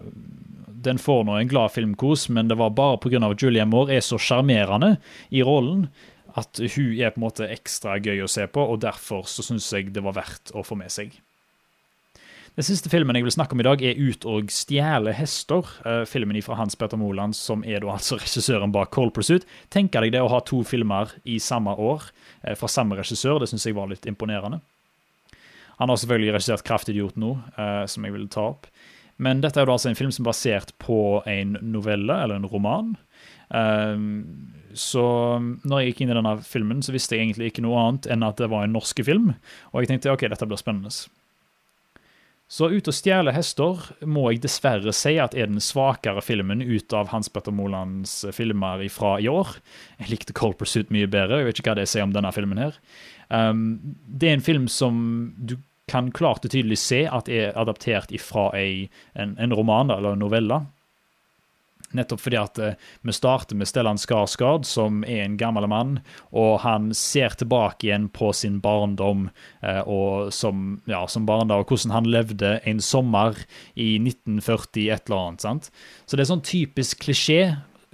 den 0.82 1.02
får 1.02 1.26
nå 1.26 1.36
en 1.38 1.50
glad 1.50 1.74
filmkos, 1.76 2.28
men 2.34 2.50
det 2.50 2.58
var 2.58 2.74
bare 2.78 3.00
pga. 3.02 3.22
at 3.28 3.42
Julia 3.42 3.66
Moore 3.66 3.98
er 3.98 4.06
så 4.06 4.18
sjarmerende 4.18 4.96
i 5.30 5.44
rollen 5.46 5.90
at 6.40 6.62
hun 6.76 6.94
er 6.96 7.12
på 7.12 7.20
en 7.20 7.26
måte 7.26 7.50
ekstra 7.52 7.98
gøy 8.00 8.24
å 8.24 8.30
se 8.32 8.46
på, 8.48 8.64
og 8.64 8.80
derfor 8.84 9.28
så 9.28 9.44
syns 9.44 9.68
jeg 9.74 9.92
det 9.92 10.04
var 10.06 10.16
verdt 10.16 10.54
å 10.56 10.64
få 10.64 10.78
med 10.80 10.92
seg. 10.94 11.18
Den 12.60 12.68
siste 12.68 12.92
filmen 12.92 13.16
jeg 13.16 13.24
vil 13.24 13.32
snakke 13.32 13.56
om 13.56 13.62
i 13.64 13.66
dag, 13.66 13.82
er 13.84 14.00
Ut 14.00 14.26
og 14.28 14.50
stjele 14.52 15.14
hester. 15.16 15.68
Uh, 15.86 16.04
filmen 16.08 16.40
fra 16.44 16.58
Hans 16.60 16.76
Petter 16.76 17.00
Moland, 17.00 17.36
som 17.38 17.64
er 17.64 17.80
da 17.84 17.94
altså 17.94 18.18
regissøren 18.22 18.74
bak 18.76 18.92
Cold 18.92 19.14
Pursuit. 19.16 19.48
Tenker 19.72 20.04
deg 20.04 20.18
det 20.18 20.24
å 20.24 20.32
ha 20.32 20.42
to 20.44 20.60
filmer 20.68 21.14
i 21.24 21.40
samme 21.40 21.78
år 21.80 22.10
fra 22.58 22.70
samme 22.72 22.98
regissør. 22.98 23.40
Det 23.42 23.52
syns 23.52 23.68
jeg 23.68 23.78
var 23.78 23.90
litt 23.92 24.08
imponerende. 24.10 24.62
Han 25.82 25.90
har 25.90 25.98
selvfølgelig 25.98 26.36
regissert 26.36 26.66
Kraftidiot 26.66 27.18
nå, 27.18 27.36
uh, 27.58 27.86
som 27.90 28.06
jeg 28.06 28.14
ville 28.16 28.30
ta 28.32 28.52
opp. 28.52 28.68
Men 29.22 29.42
dette 29.42 29.62
er 29.62 29.70
jo 29.70 29.76
altså 29.76 29.92
en 29.92 29.98
film 29.98 30.12
som 30.14 30.26
er 30.26 30.32
basert 30.32 30.74
på 30.82 31.22
en 31.30 31.56
novelle, 31.62 32.16
eller 32.24 32.40
en 32.40 32.50
roman. 32.50 32.96
så 34.74 35.04
når 35.68 35.80
jeg 35.82 35.90
gikk 35.90 36.02
inn 36.02 36.14
i 36.14 36.16
denne 36.16 36.32
filmen, 36.48 36.80
så 36.82 36.94
visste 36.96 37.18
jeg 37.18 37.26
egentlig 37.26 37.50
ikke 37.52 37.64
noe 37.66 37.82
annet 37.82 38.08
enn 38.14 38.24
at 38.24 38.40
det 38.40 38.48
var 38.50 38.64
en 38.64 38.74
norsk 38.74 39.04
film. 39.06 39.34
Og 39.74 39.84
jeg 39.84 39.92
tenkte 39.92 40.14
ok, 40.14 40.24
dette 40.32 40.48
blir 40.48 40.62
spennende. 40.62 40.94
Så 42.52 42.68
Ut 42.68 42.90
og 42.92 42.96
stjele 42.96 43.32
hester 43.32 43.80
må 44.04 44.26
jeg 44.28 44.42
dessverre 44.44 44.92
si 44.96 45.14
at 45.24 45.38
er 45.40 45.48
den 45.48 45.64
svakere 45.64 46.20
filmen 46.20 46.60
ut 46.60 46.92
av 46.92 47.08
Hans 47.14 47.32
Petter 47.32 47.54
Molands 47.56 48.26
filmer 48.36 48.84
fra 48.92 49.14
i 49.24 49.30
år. 49.32 49.54
Jeg 50.02 50.12
likte 50.12 50.36
Cold 50.36 50.58
Pursuit 50.60 50.92
mye 50.92 51.08
bedre. 51.08 51.40
Jeg 51.40 51.48
vet 51.48 51.62
ikke 51.62 51.72
hva 51.72 51.78
det 51.80 51.88
sier 51.88 52.04
om 52.04 52.12
denne 52.12 52.34
filmen. 52.36 52.60
her. 52.60 52.76
Um, 53.32 53.80
det 54.04 54.28
er 54.28 54.36
en 54.36 54.44
film 54.44 54.68
som 54.68 55.32
du 55.40 55.56
kan 55.88 56.12
klart 56.12 56.44
og 56.44 56.52
tydelig 56.52 56.82
se 56.84 57.06
at 57.08 57.32
er 57.32 57.56
adaptert 57.56 58.12
fra 58.20 58.50
en, 58.60 59.38
en 59.40 59.56
roman 59.56 59.92
eller 59.96 60.18
en 60.18 60.24
novelle. 60.24 60.60
Nettopp 61.98 62.24
fordi 62.24 62.40
at 62.40 62.62
uh, 62.62 62.74
vi 63.08 63.16
starter 63.16 63.58
med 63.60 63.70
Stellan 63.70 64.00
Skarsgård, 64.02 64.66
som 64.70 65.04
er 65.04 65.26
en 65.26 65.38
gammel 65.40 65.68
mann, 65.72 65.98
og 66.32 66.62
han 66.66 66.92
ser 66.98 67.36
tilbake 67.40 67.88
igjen 67.88 68.10
på 68.14 68.32
sin 68.38 68.60
barndom 68.64 69.28
uh, 69.64 69.82
og 69.86 70.32
som, 70.36 70.80
ja, 70.90 71.04
som 71.12 71.28
barn 71.30 71.52
og 71.52 71.68
hvordan 71.68 71.96
han 71.96 72.10
levde 72.10 72.56
en 72.68 72.82
sommer 72.84 73.38
i 73.76 73.96
1940 74.00 74.88
et 74.92 75.10
eller 75.10 75.20
annet. 75.20 75.46
sant? 75.46 75.72
Så 76.06 76.16
det 76.18 76.26
er 76.26 76.34
sånn 76.34 76.46
typisk 76.46 77.04
klisjé 77.06 77.42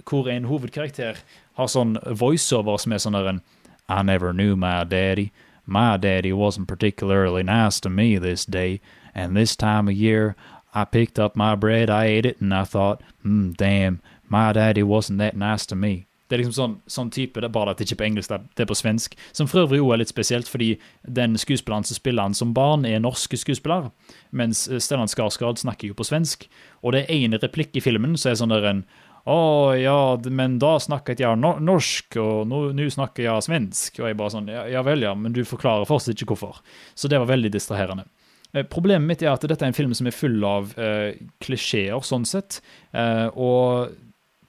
hvor 0.08 0.28
en 0.32 0.48
hovedkarakter 0.48 1.20
har 1.58 1.68
sånn 1.68 1.98
voiceover 2.06 2.78
som 2.80 2.94
er 2.94 3.02
sånn 3.02 3.18
der 3.18 3.32
en 3.34 3.44
I 3.88 4.02
never 4.02 4.32
knew 4.32 4.54
my 4.54 4.84
daddy. 4.84 5.32
My 5.64 5.96
daddy 5.96 6.32
wasn't 6.32 6.68
particularly 6.68 7.42
nice 7.42 7.80
to 7.80 7.90
me 7.90 8.18
this 8.18 8.44
day, 8.44 8.80
and 9.14 9.36
this 9.36 9.56
time 9.56 9.88
of 9.88 9.94
year 9.94 10.36
I 10.74 10.84
picked 10.84 11.18
up 11.18 11.36
my 11.36 11.54
bread, 11.54 11.90
I 11.90 12.06
ate 12.06 12.26
it, 12.26 12.40
and 12.40 12.54
I 12.54 12.64
thought, 12.64 13.02
mm, 13.24 13.56
damn, 13.56 14.00
my 14.28 14.52
daddy 14.52 14.82
wasn't 14.82 15.18
that 15.18 15.36
nice 15.36 15.66
to 15.66 15.76
me. 15.76 16.04
Det 16.28 16.36
er 16.36 16.42
liksom 16.42 16.56
sånn, 16.56 16.74
sånn 16.92 17.10
type, 17.10 17.40
det 17.40 17.48
er 17.48 17.52
bare 17.54 17.72
at 17.72 17.78
det 17.80 17.86
ikke 17.86 17.94
er 17.96 18.00
på 18.02 18.06
engelsk, 18.10 18.32
det 18.52 18.64
er 18.64 18.68
på 18.68 18.76
svensk. 18.76 19.14
Som 19.32 19.48
for 19.48 19.62
øvrig 19.62 19.80
også 19.80 19.94
er 19.94 20.00
litt 20.02 20.12
spesielt, 20.12 20.50
fordi 20.52 20.68
den 21.08 21.38
skuespilleren 21.40 21.88
som 21.88 21.96
spiller 21.96 22.28
han 22.28 22.36
som 22.36 22.52
barn, 22.56 22.84
er 22.84 23.00
norske 23.00 23.40
skuespiller, 23.40 23.88
mens 24.36 24.66
eh, 24.68 24.76
Stellan 24.82 25.08
Skarsgård 25.08 25.62
snakker 25.62 25.88
jo 25.88 25.96
på 25.96 26.04
svensk. 26.04 26.44
Og 26.84 26.92
det 26.92 27.06
er 27.06 27.16
én 27.16 27.38
replikk 27.40 27.80
i 27.80 27.84
filmen 27.84 28.18
som 28.20 28.34
er 28.34 28.40
sånn 28.42 28.52
der 28.52 28.68
en 28.68 28.84
å 29.28 29.74
ja, 29.76 30.16
men 30.32 30.54
da 30.60 30.78
snakket 30.80 31.20
jeg 31.20 31.40
norsk, 31.40 32.16
og 32.20 32.46
nå, 32.48 32.60
nå 32.76 32.86
snakker 32.92 33.26
jeg 33.26 33.44
svensk. 33.44 33.98
Og 34.00 34.08
jeg 34.08 34.16
bare 34.16 34.32
sånn, 34.32 34.48
ja, 34.48 34.84
vel, 34.86 35.04
ja, 35.04 35.12
men 35.16 35.34
du 35.36 35.42
forklarer 35.48 35.88
fortsatt 35.88 36.16
ikke 36.16 36.32
hvorfor. 36.32 36.62
Så 36.96 37.10
det 37.12 37.20
var 37.20 37.28
veldig 37.28 37.50
distraherende. 37.52 38.06
Eh, 38.54 38.64
problemet 38.64 39.06
mitt 39.06 39.22
er 39.22 39.34
at 39.34 39.44
dette 39.44 39.64
er 39.64 39.72
en 39.72 39.76
film 39.76 39.94
som 39.96 40.08
er 40.08 40.16
full 40.16 40.44
av 40.46 40.72
uh, 40.80 41.12
klisjeer, 41.44 41.98
sånn 42.04 42.26
sett. 42.28 42.60
Uh, 42.96 43.28
og 43.36 43.96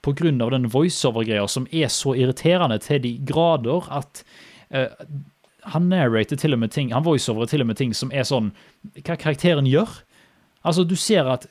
av 0.00 0.52
den 0.54 0.70
voiceover-greia 0.72 1.44
som 1.48 1.66
er 1.70 1.90
så 1.92 2.14
irriterende 2.16 2.78
til 2.80 3.02
de 3.04 3.18
grader 3.28 3.84
at 3.92 4.22
uh, 4.72 4.88
han 5.68 5.90
narrater 5.92 6.40
til 6.40 6.56
og 6.56 6.62
med 6.62 6.72
ting, 6.72 6.94
han 6.94 7.04
voiceoverer 7.04 7.50
til 7.50 7.60
og 7.60 7.68
med 7.68 7.76
ting 7.76 7.92
som 7.92 8.12
er 8.12 8.24
sånn 8.24 8.54
Hva 9.04 9.18
karakteren 9.20 9.68
gjør. 9.68 10.00
Altså, 10.64 10.84
du 10.84 10.96
ser 10.96 11.28
at 11.28 11.46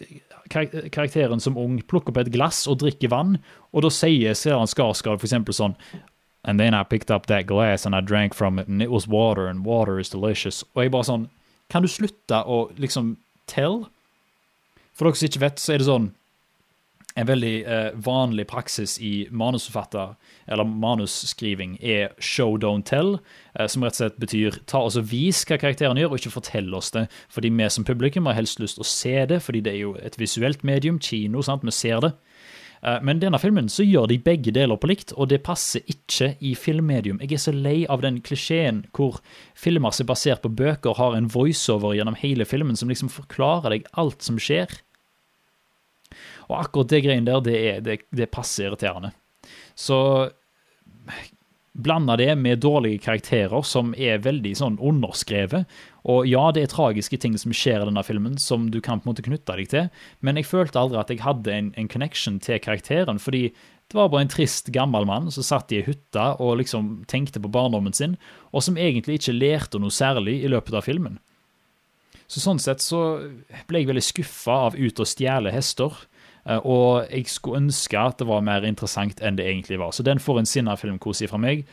karakteren 0.50 1.41
som 1.41 1.58
ung 1.58 1.77
plukker 1.86 2.10
opp 2.10 2.24
et 2.24 2.32
glass 2.34 2.65
og 2.70 2.79
drikker 2.82 3.12
vann, 3.13 3.38
og 3.70 3.86
da 3.86 3.91
sier 3.94 4.34
Seran 4.34 4.70
Skarsgård 4.70 5.22
eksempel 5.22 5.53
sånn 5.53 5.77
And 6.44 6.60
then 6.60 6.74
I 6.74 6.84
picked 6.84 7.12
up 7.12 7.27
that 7.27 7.46
glass 7.46 7.86
and 7.86 7.94
I 7.94 8.01
drank 8.01 8.34
from 8.34 8.60
it, 8.60 8.68
and 8.68 8.82
it 8.82 8.89
was 8.89 9.08
water, 9.08 9.48
and 9.48 9.65
water 9.65 10.00
is 10.00 10.10
delicious. 10.10 10.63
Og 10.74 10.84
jeg 10.84 10.91
bare 10.91 11.06
sånn 11.06 11.27
Kan 11.69 11.85
du 11.85 11.91
slutte 11.91 12.43
å 12.45 12.67
liksom 12.77 13.15
tell? 13.49 13.83
For 14.93 15.07
dere 15.07 15.19
som 15.19 15.29
ikke 15.29 15.45
vet, 15.45 15.61
så 15.61 15.75
er 15.75 15.81
det 15.81 15.89
sånn 15.89 16.09
en 17.19 17.27
veldig 17.27 17.53
eh, 17.65 17.88
vanlig 18.05 18.45
praksis 18.47 18.97
i 19.03 19.27
manusforfatter, 19.31 20.13
eller 20.47 20.67
manusskriving, 20.69 21.75
er 21.81 22.13
show, 22.21 22.55
don't 22.61 22.85
tell, 22.88 23.17
eh, 23.57 23.67
som 23.67 23.83
rett 23.83 23.97
og 23.97 24.01
slett 24.03 24.19
betyr 24.21 24.59
ta 24.69 24.83
oss 24.88 24.97
og 24.99 25.09
vis 25.11 25.41
hva 25.49 25.57
karakterene 25.59 26.03
gjør, 26.03 26.13
og 26.13 26.21
ikke 26.21 26.35
fortell 26.38 26.71
oss 26.77 26.93
det. 26.95 27.07
Fordi 27.33 27.51
vi 27.51 27.69
som 27.73 27.88
publikum 27.88 28.29
har 28.29 28.38
helst 28.38 28.61
lyst 28.61 28.77
til 28.77 28.85
å 28.85 28.91
se 28.91 29.15
det, 29.31 29.41
fordi 29.43 29.63
det 29.65 29.73
er 29.73 29.81
jo 29.81 29.95
et 29.99 30.19
visuelt 30.21 30.63
medium, 30.67 30.99
kino, 31.01 31.43
sant, 31.45 31.65
vi 31.65 31.75
ser 31.75 32.05
det. 32.05 32.13
Eh, 32.81 33.00
men 33.03 33.21
denne 33.21 33.39
filmen 33.41 33.69
så 33.71 33.83
gjør 33.86 34.09
de 34.12 34.19
begge 34.24 34.53
deler 34.55 34.79
på 34.79 34.89
likt, 34.91 35.13
og 35.17 35.29
det 35.31 35.41
passer 35.45 35.86
ikke 35.91 36.33
i 36.39 36.53
filmmedium. 36.57 37.19
Jeg 37.24 37.38
er 37.38 37.43
så 37.43 37.55
lei 37.55 37.77
av 37.91 38.03
den 38.05 38.21
klisjeen 38.25 38.86
hvor 38.95 39.19
filmer 39.57 39.95
som 39.95 40.05
er 40.05 40.12
basert 40.13 40.43
på 40.45 40.53
bøker, 40.62 40.98
har 41.00 41.17
en 41.17 41.31
voiceover 41.31 41.98
gjennom 41.98 42.19
hele 42.19 42.48
filmen 42.48 42.79
som 42.79 42.91
liksom 42.91 43.12
forklarer 43.13 43.75
deg 43.75 43.89
alt 44.00 44.25
som 44.25 44.39
skjer. 44.41 44.71
Og 46.50 46.55
akkurat 46.63 46.93
det 46.93 47.03
greiene 47.05 47.29
der, 47.29 47.43
det 47.45 47.57
er, 47.59 47.81
det, 47.86 48.00
det 48.15 48.31
passer 48.33 48.69
irriterende. 48.69 49.12
Så 49.77 50.00
blanda 51.79 52.15
det 52.19 52.33
med 52.36 52.59
dårlige 52.59 53.03
karakterer 53.03 53.62
som 53.63 53.93
er 53.98 54.24
veldig 54.24 54.55
sånn 54.57 54.79
underskrevet. 54.81 55.69
Og 56.08 56.27
ja, 56.29 56.46
det 56.56 56.63
er 56.63 56.72
tragiske 56.72 57.18
ting 57.20 57.36
som 57.39 57.51
skjer 57.56 57.84
i 57.84 57.89
denne 57.89 58.03
filmen, 58.08 58.38
som 58.39 58.70
du 58.72 58.79
kan 58.79 59.01
på 59.01 59.08
en 59.08 59.12
måte 59.12 59.25
knytte 59.25 59.58
deg 59.58 59.72
til, 59.72 59.89
men 60.24 60.39
jeg 60.39 60.48
følte 60.48 60.79
aldri 60.79 61.00
at 61.01 61.12
jeg 61.12 61.24
hadde 61.25 61.51
en, 61.51 61.74
en 61.75 61.89
connection 61.91 62.39
til 62.39 62.62
karakteren, 62.63 63.20
fordi 63.20 63.50
det 63.89 63.98
var 63.98 64.12
bare 64.13 64.27
en 64.27 64.32
trist, 64.32 64.70
gammel 64.72 65.08
mann 65.10 65.32
som 65.34 65.44
satt 65.44 65.74
i 65.74 65.79
ei 65.82 65.88
hytte 65.88 66.25
og 66.39 66.60
liksom 66.62 66.91
tenkte 67.10 67.41
på 67.41 67.51
barndommen 67.51 67.96
sin, 67.98 68.20
og 68.53 68.63
som 68.63 68.77
egentlig 68.77 69.18
ikke 69.20 69.36
lærte 69.36 69.82
noe 69.82 69.91
særlig 69.91 70.38
i 70.44 70.51
løpet 70.51 70.77
av 70.77 70.86
filmen. 70.86 71.18
Så 72.29 72.44
Sånn 72.44 72.62
sett 72.62 72.84
så 72.86 73.01
ble 73.68 73.82
jeg 73.82 73.89
veldig 73.89 74.06
skuffa 74.06 74.60
av 74.68 74.77
Ut 74.77 75.01
og 75.01 75.10
stjele 75.10 75.50
hester. 75.50 75.96
Eh, 76.46 76.62
og 76.62 77.10
jeg 77.10 77.25
skulle 77.34 77.63
ønske 77.63 77.98
at 77.98 78.22
det 78.22 78.27
var 78.29 78.46
mer 78.46 78.68
interessant 78.68 79.22
enn 79.25 79.39
det 79.39 79.48
egentlig 79.50 79.79
var. 79.82 79.96
Så 79.96 80.06
den 80.06 80.22
får 80.22 80.44
en 80.44 80.50
sinna 80.50 80.77
filmkose 80.77 81.29
fra 81.32 81.41
meg. 81.41 81.65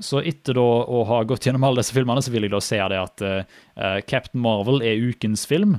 Så 0.00 0.22
etter 0.24 0.56
da 0.56 0.64
å 0.64 1.02
ha 1.08 1.20
gått 1.28 1.46
gjennom 1.46 1.64
alle 1.66 1.82
disse 1.82 1.94
filmene, 1.96 2.22
så 2.24 2.32
vil 2.32 2.46
jeg 2.46 2.54
da 2.54 2.60
si 2.64 2.80
det 2.80 3.00
at 3.00 3.24
uh, 3.24 3.98
Captain 4.08 4.42
Marvel 4.42 4.80
er 4.86 5.02
ukens 5.10 5.44
film. 5.48 5.78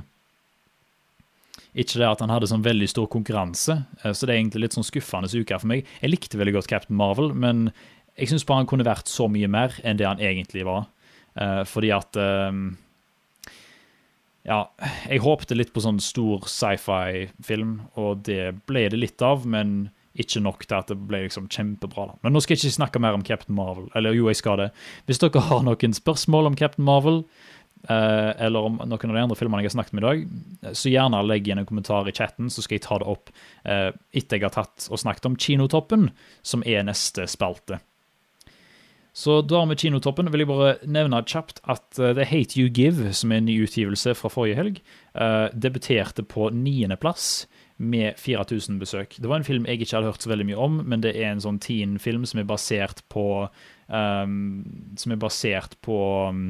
Ikke 1.72 1.98
det 1.98 2.08
at 2.08 2.22
han 2.22 2.30
hadde 2.32 2.50
sånn 2.50 2.64
veldig 2.64 2.88
stor 2.90 3.08
konkurranse, 3.10 3.80
uh, 4.04 4.12
så 4.12 4.28
det 4.28 4.34
er 4.34 4.40
egentlig 4.42 4.66
litt 4.66 4.78
sånn 4.78 4.86
skuffende 4.86 5.32
uke 5.32 5.58
for 5.58 5.72
meg. 5.72 5.90
Jeg 6.00 6.14
likte 6.14 6.40
veldig 6.40 6.56
godt 6.60 6.70
Captain 6.70 6.98
Marvel, 6.98 7.32
men 7.34 7.70
jeg 8.14 8.30
syns 8.30 8.46
bare 8.46 8.62
han 8.62 8.70
kunne 8.70 8.86
vært 8.86 9.10
så 9.10 9.26
mye 9.32 9.50
mer 9.50 9.74
enn 9.82 9.98
det 10.00 10.08
han 10.08 10.22
egentlig 10.22 10.66
var. 10.68 10.86
Uh, 11.32 11.62
fordi 11.66 11.92
at 11.96 12.18
ja, 14.42 14.58
jeg 15.06 15.22
håpte 15.22 15.54
litt 15.54 15.70
på 15.74 15.82
sånn 15.84 16.00
stor 16.02 16.48
sci-fi-film, 16.50 17.76
og 17.98 18.24
det 18.26 18.52
ble 18.66 18.88
det 18.90 18.98
litt 18.98 19.22
av, 19.22 19.46
men 19.46 19.92
ikke 20.18 20.42
nok 20.44 20.66
til 20.66 20.76
at 20.76 20.92
det 20.92 20.98
ble 21.08 21.24
liksom 21.26 21.48
kjempebra. 21.52 22.10
da. 22.10 22.18
Men 22.22 22.34
nå 22.34 22.42
skal 22.42 22.56
jeg 22.56 22.64
ikke 22.64 22.80
snakke 22.80 23.02
mer 23.02 23.16
om 23.16 23.24
Captain 23.24 23.56
Marvel. 23.56 23.88
Eller 23.96 24.16
jo, 24.16 24.28
jeg 24.28 24.40
skal 24.42 24.60
det. 24.60 24.70
Hvis 25.08 25.22
dere 25.22 25.44
har 25.48 25.64
noen 25.64 25.96
spørsmål 25.96 26.50
om 26.50 26.58
Captain 26.58 26.84
Marvel, 26.84 27.22
eh, 27.88 28.32
eller 28.46 28.68
om 28.68 28.80
noen 28.80 29.12
av 29.12 29.16
de 29.16 29.22
andre 29.24 29.38
filmene 29.38 29.62
jeg 29.62 29.72
har 29.72 29.78
snakket 29.78 29.96
med 29.96 30.04
i 30.04 30.08
dag, 30.10 30.74
så 30.76 30.92
gjerne 30.92 31.22
legg 31.26 31.48
igjen 31.48 31.62
en 31.62 31.68
kommentar 31.68 32.10
i 32.10 32.16
chatten, 32.16 32.50
så 32.52 32.64
skal 32.64 32.78
jeg 32.78 32.86
ta 32.88 33.00
det 33.00 33.08
opp 33.14 33.32
eh, 33.64 33.88
etter 34.12 34.38
jeg 34.38 34.48
har 34.50 34.56
tatt 34.58 34.90
og 34.90 35.00
snakket 35.00 35.30
om 35.30 35.38
Kinotoppen, 35.40 36.10
som 36.44 36.66
er 36.66 36.84
neste 36.88 37.26
spalte. 37.30 37.80
Så 39.12 39.42
da 39.44 39.60
med 39.68 39.76
Kinotoppen 39.76 40.30
vil 40.32 40.40
jeg 40.40 40.48
bare 40.48 40.76
nevne 40.88 41.20
kjapt 41.28 41.60
at 41.68 41.84
uh, 42.00 42.14
The 42.16 42.24
Hate 42.24 42.56
You 42.56 42.70
Give, 42.72 43.10
som 43.12 43.32
er 43.32 43.42
en 43.42 43.48
ny 43.50 43.58
utgivelse 43.66 44.14
fra 44.16 44.30
forrige 44.32 44.56
helg, 44.56 44.78
uh, 45.12 45.52
debuterte 45.52 46.24
på 46.24 46.48
niendeplass 46.56 47.44
med 47.82 48.18
4000 48.20 48.78
besøk. 48.78 49.16
Det 49.18 49.28
var 49.28 49.40
en 49.40 49.46
film 49.46 49.66
jeg 49.66 49.80
ikke 49.82 49.96
hadde 49.96 50.12
hørt 50.12 50.22
så 50.22 50.30
veldig 50.30 50.46
mye 50.52 50.60
om, 50.64 50.78
men 50.86 51.02
det 51.02 51.16
er 51.18 51.32
en 51.32 51.42
sånn 51.42 51.58
teen-film 51.62 52.26
som 52.28 52.40
er 52.42 52.46
basert 52.46 53.02
på 53.12 53.24
um, 53.88 54.36
Som 54.98 55.14
er 55.14 55.20
basert 55.20 55.74
på 55.82 55.96
um, 56.30 56.44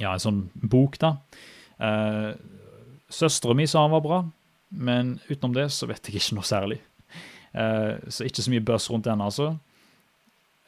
ja, 0.00 0.14
en 0.14 0.22
sånn 0.22 0.40
bok, 0.54 0.96
da. 1.02 1.16
Uh, 1.76 2.32
Søstera 3.12 3.52
mi 3.56 3.66
sa 3.68 3.84
han 3.84 3.92
var 3.92 4.04
bra, 4.04 4.22
men 4.72 5.18
utenom 5.28 5.52
det 5.56 5.68
så 5.76 5.88
vet 5.90 6.08
jeg 6.08 6.22
ikke 6.22 6.38
noe 6.38 6.48
særlig. 6.48 6.80
Uh, 7.52 8.00
så 8.08 8.24
ikke 8.24 8.46
så 8.46 8.54
mye 8.54 8.64
buzz 8.64 8.88
rundt 8.88 9.08
den, 9.10 9.20
altså. 9.20 9.52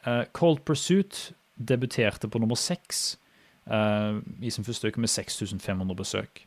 Uh, 0.05 0.21
Cold 0.37 0.61
Pursuit 0.67 1.31
debuterte 1.57 2.29
på 2.29 2.41
nummer 2.41 2.59
seks 2.59 3.15
uh, 3.71 4.21
i 4.37 4.53
sin 4.53 4.67
første 4.67 4.91
uke 4.91 5.01
med 5.01 5.09
6500 5.09 5.97
besøk. 5.97 6.45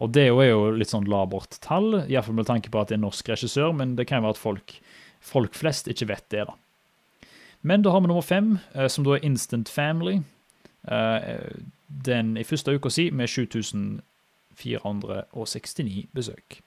Og 0.00 0.08
det 0.16 0.24
er 0.28 0.48
jo 0.48 0.70
litt 0.72 0.92
sånn 0.92 1.10
labert 1.10 1.58
tall, 1.64 1.88
iallfall 2.06 2.36
med 2.38 2.46
tanke 2.48 2.70
på 2.72 2.80
at 2.80 2.88
det 2.90 2.96
er 2.96 3.04
norsk 3.04 3.24
regissør, 3.28 3.70
men 3.76 3.88
det 3.98 4.04
kan 4.08 4.18
jo 4.20 4.26
være 4.28 4.36
at 4.38 4.44
folk, 4.44 4.68
folk 5.20 5.52
flest 5.58 5.84
ikke 5.92 6.08
vet 6.08 6.26
det, 6.32 6.42
da. 6.48 6.54
Men 7.60 7.82
da 7.84 7.92
har 7.92 8.00
vi 8.00 8.08
nummer 8.08 8.24
fem, 8.24 8.48
uh, 8.72 8.88
som 8.88 9.04
da 9.04 9.10
er 9.16 9.26
Instant 9.26 9.68
Family. 9.68 10.22
den 12.06 12.36
i 12.40 12.44
første 12.44 12.72
uka 12.72 12.88
si 12.88 13.10
med 13.12 13.28
7469 13.28 16.08
besøk. 16.16 16.62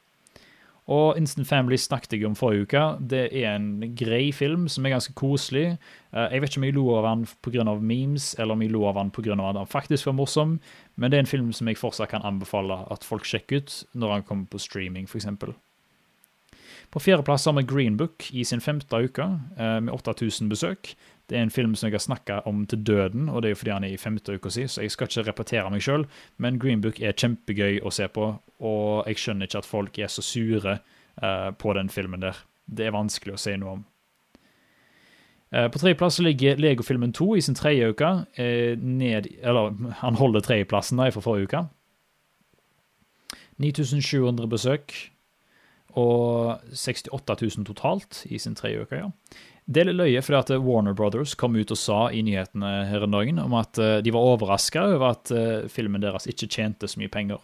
Og 0.91 1.17
Instant 1.17 1.47
Family 1.47 1.77
snakket 1.79 2.17
jeg 2.17 2.25
om 2.27 2.35
forrige 2.35 2.67
uke. 2.67 2.81
Det 2.99 3.29
er 3.31 3.53
en 3.55 3.95
grei 3.95 4.33
film 4.35 4.67
som 4.67 4.83
er 4.85 4.95
ganske 4.97 5.13
koselig. 5.15 5.77
Eh, 6.11 6.33
jeg 6.33 6.41
vet 6.43 6.51
ikke 6.51 6.59
om 6.59 6.67
jeg 6.67 6.75
lo 6.75 6.87
av 6.97 7.07
den 7.07 7.27
pga. 7.41 7.63
memes, 7.79 8.33
eller 8.39 8.53
om 8.53 8.61
jeg 8.61 8.71
lo 8.71 8.85
av 8.85 8.95
den 8.99 9.11
pga. 9.11 9.37
at 9.49 9.55
den 9.55 9.67
faktisk 9.67 10.05
var 10.05 10.13
morsom, 10.13 10.59
men 10.95 11.11
det 11.11 11.17
er 11.17 11.19
en 11.21 11.25
film 11.25 11.53
som 11.53 11.67
jeg 11.67 11.77
fortsatt 11.77 12.09
kan 12.09 12.21
anbefale 12.21 12.85
at 12.91 13.03
folk 13.03 13.23
sjekker 13.23 13.57
ut 13.57 13.85
når 13.93 14.11
han 14.11 14.23
kommer 14.23 14.45
på 14.45 14.59
streaming, 14.59 15.07
f.eks. 15.07 15.27
På 16.91 16.99
fjerdeplass 16.99 17.45
har 17.45 17.53
vi 17.53 17.63
Green 17.63 17.97
Book 17.97 18.27
i 18.31 18.43
sin 18.43 18.61
femte 18.61 18.93
uke, 18.93 19.39
eh, 19.57 19.79
med 19.79 19.93
8000 19.93 20.49
besøk. 20.49 20.95
Det 21.29 21.37
er 21.37 21.45
en 21.45 21.53
film 21.53 21.75
som 21.75 21.87
jeg 21.87 21.95
har 21.95 22.03
snakka 22.03 22.39
om 22.49 22.65
til 22.67 22.81
døden, 22.83 23.29
og 23.29 23.41
det 23.41 23.47
er 23.47 23.53
jo 23.53 23.59
fordi 23.61 23.71
han 23.71 23.85
er 23.87 23.93
i 23.93 23.97
femte 24.01 24.35
uka 24.35 24.49
si, 24.51 24.65
så 24.67 24.83
jeg 24.83 24.91
skal 24.91 25.07
ikke 25.07 25.23
repetere 25.29 25.69
meg 25.71 25.83
sjøl, 25.85 26.03
men 26.37 26.59
Green 26.59 26.81
Book 26.83 26.99
er 26.99 27.15
kjempegøy 27.15 27.79
å 27.79 27.93
se 27.95 28.09
på, 28.11 28.27
og 28.59 29.07
jeg 29.07 29.21
skjønner 29.21 29.47
ikke 29.47 29.61
at 29.63 29.69
folk 29.69 29.99
er 29.99 30.11
så 30.11 30.23
sure 30.25 30.77
uh, 31.23 31.49
på 31.55 31.73
den 31.79 31.89
filmen 31.89 32.25
der. 32.25 32.43
Det 32.67 32.87
er 32.87 32.95
vanskelig 32.95 33.37
å 33.37 33.39
si 33.39 33.55
noe 33.59 33.77
om. 33.77 33.85
Uh, 35.53 35.69
på 35.71 35.79
tredjeplass 35.79 36.19
ligger 36.19 36.59
Lego-filmen 36.59 37.15
2 37.15 37.29
i 37.37 37.45
sin 37.47 37.55
tredje 37.55 37.93
uke. 37.93 38.11
Uh, 38.35 38.75
ned, 38.83 39.31
eller 39.39 39.71
han 40.03 40.19
holder 40.19 40.43
tredjeplassen 40.43 40.99
fra 41.15 41.23
forrige 41.23 41.47
uke. 41.47 41.63
9700 43.63 44.49
besøk 44.49 44.93
og 45.93 46.59
68 46.73 47.35
000 47.57 47.67
totalt 47.69 48.23
i 48.25 48.41
sin 48.41 48.55
tredje 48.59 48.83
uke. 48.83 48.95
ja. 49.05 49.11
Det 49.65 49.79
er 49.79 49.87
litt 49.87 49.99
løye, 49.99 50.21
fordi 50.23 50.39
at 50.41 50.65
Warner 50.65 50.95
Brothers 50.97 51.37
kom 51.39 51.55
ut 51.55 51.71
og 51.71 51.79
sa 51.79 51.99
i 52.11 52.19
nyhetene 52.25 52.71
her 52.89 53.05
en 53.05 53.15
dag 53.15 53.29
om 53.45 53.53
at 53.55 53.79
eh, 53.79 53.99
de 54.03 54.11
var 54.11 54.33
overraska 54.33 54.83
over 54.91 55.13
at 55.13 55.31
eh, 55.31 55.69
filmen 55.71 56.03
deres 56.03 56.27
ikke 56.27 56.49
tjente 56.51 56.89
så 56.91 56.99
mye 56.99 57.11
penger. 57.11 57.39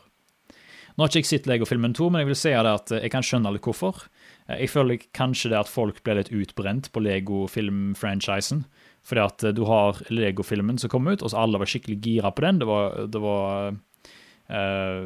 Nå 0.98 1.06
har 1.06 1.14
ikke 1.14 1.22
jeg 1.22 1.30
sett 1.30 1.46
Lego-filmen 1.48 1.94
2, 1.96 2.10
men 2.12 2.26
jeg 2.26 2.28
vil 2.28 2.40
si 2.42 2.52
at 2.60 2.92
eh, 2.92 3.06
jeg 3.06 3.14
kan 3.14 3.24
skjønne 3.24 3.54
litt 3.56 3.64
hvorfor. 3.64 4.02
Jeg 4.50 4.68
føler 4.68 5.06
kanskje 5.16 5.54
det 5.54 5.62
at 5.62 5.72
folk 5.72 6.02
ble 6.04 6.18
litt 6.18 6.32
utbrent 6.36 6.90
på 6.92 7.04
Lego-film-franchisen. 7.06 8.66
Fordi 9.08 9.24
at 9.24 9.46
du 9.56 9.62
har 9.70 10.02
Lego-filmen 10.12 10.82
som 10.82 10.92
kom 10.92 11.08
ut, 11.08 11.24
og 11.24 11.32
så 11.32 11.40
alle 11.40 11.62
var 11.62 11.72
skikkelig 11.72 12.02
gira 12.04 12.34
på 12.36 12.44
den. 12.44 12.60
Det 12.60 12.68
var, 12.68 12.98
det 13.08 13.22
var 13.24 13.70
uh, 13.72 15.06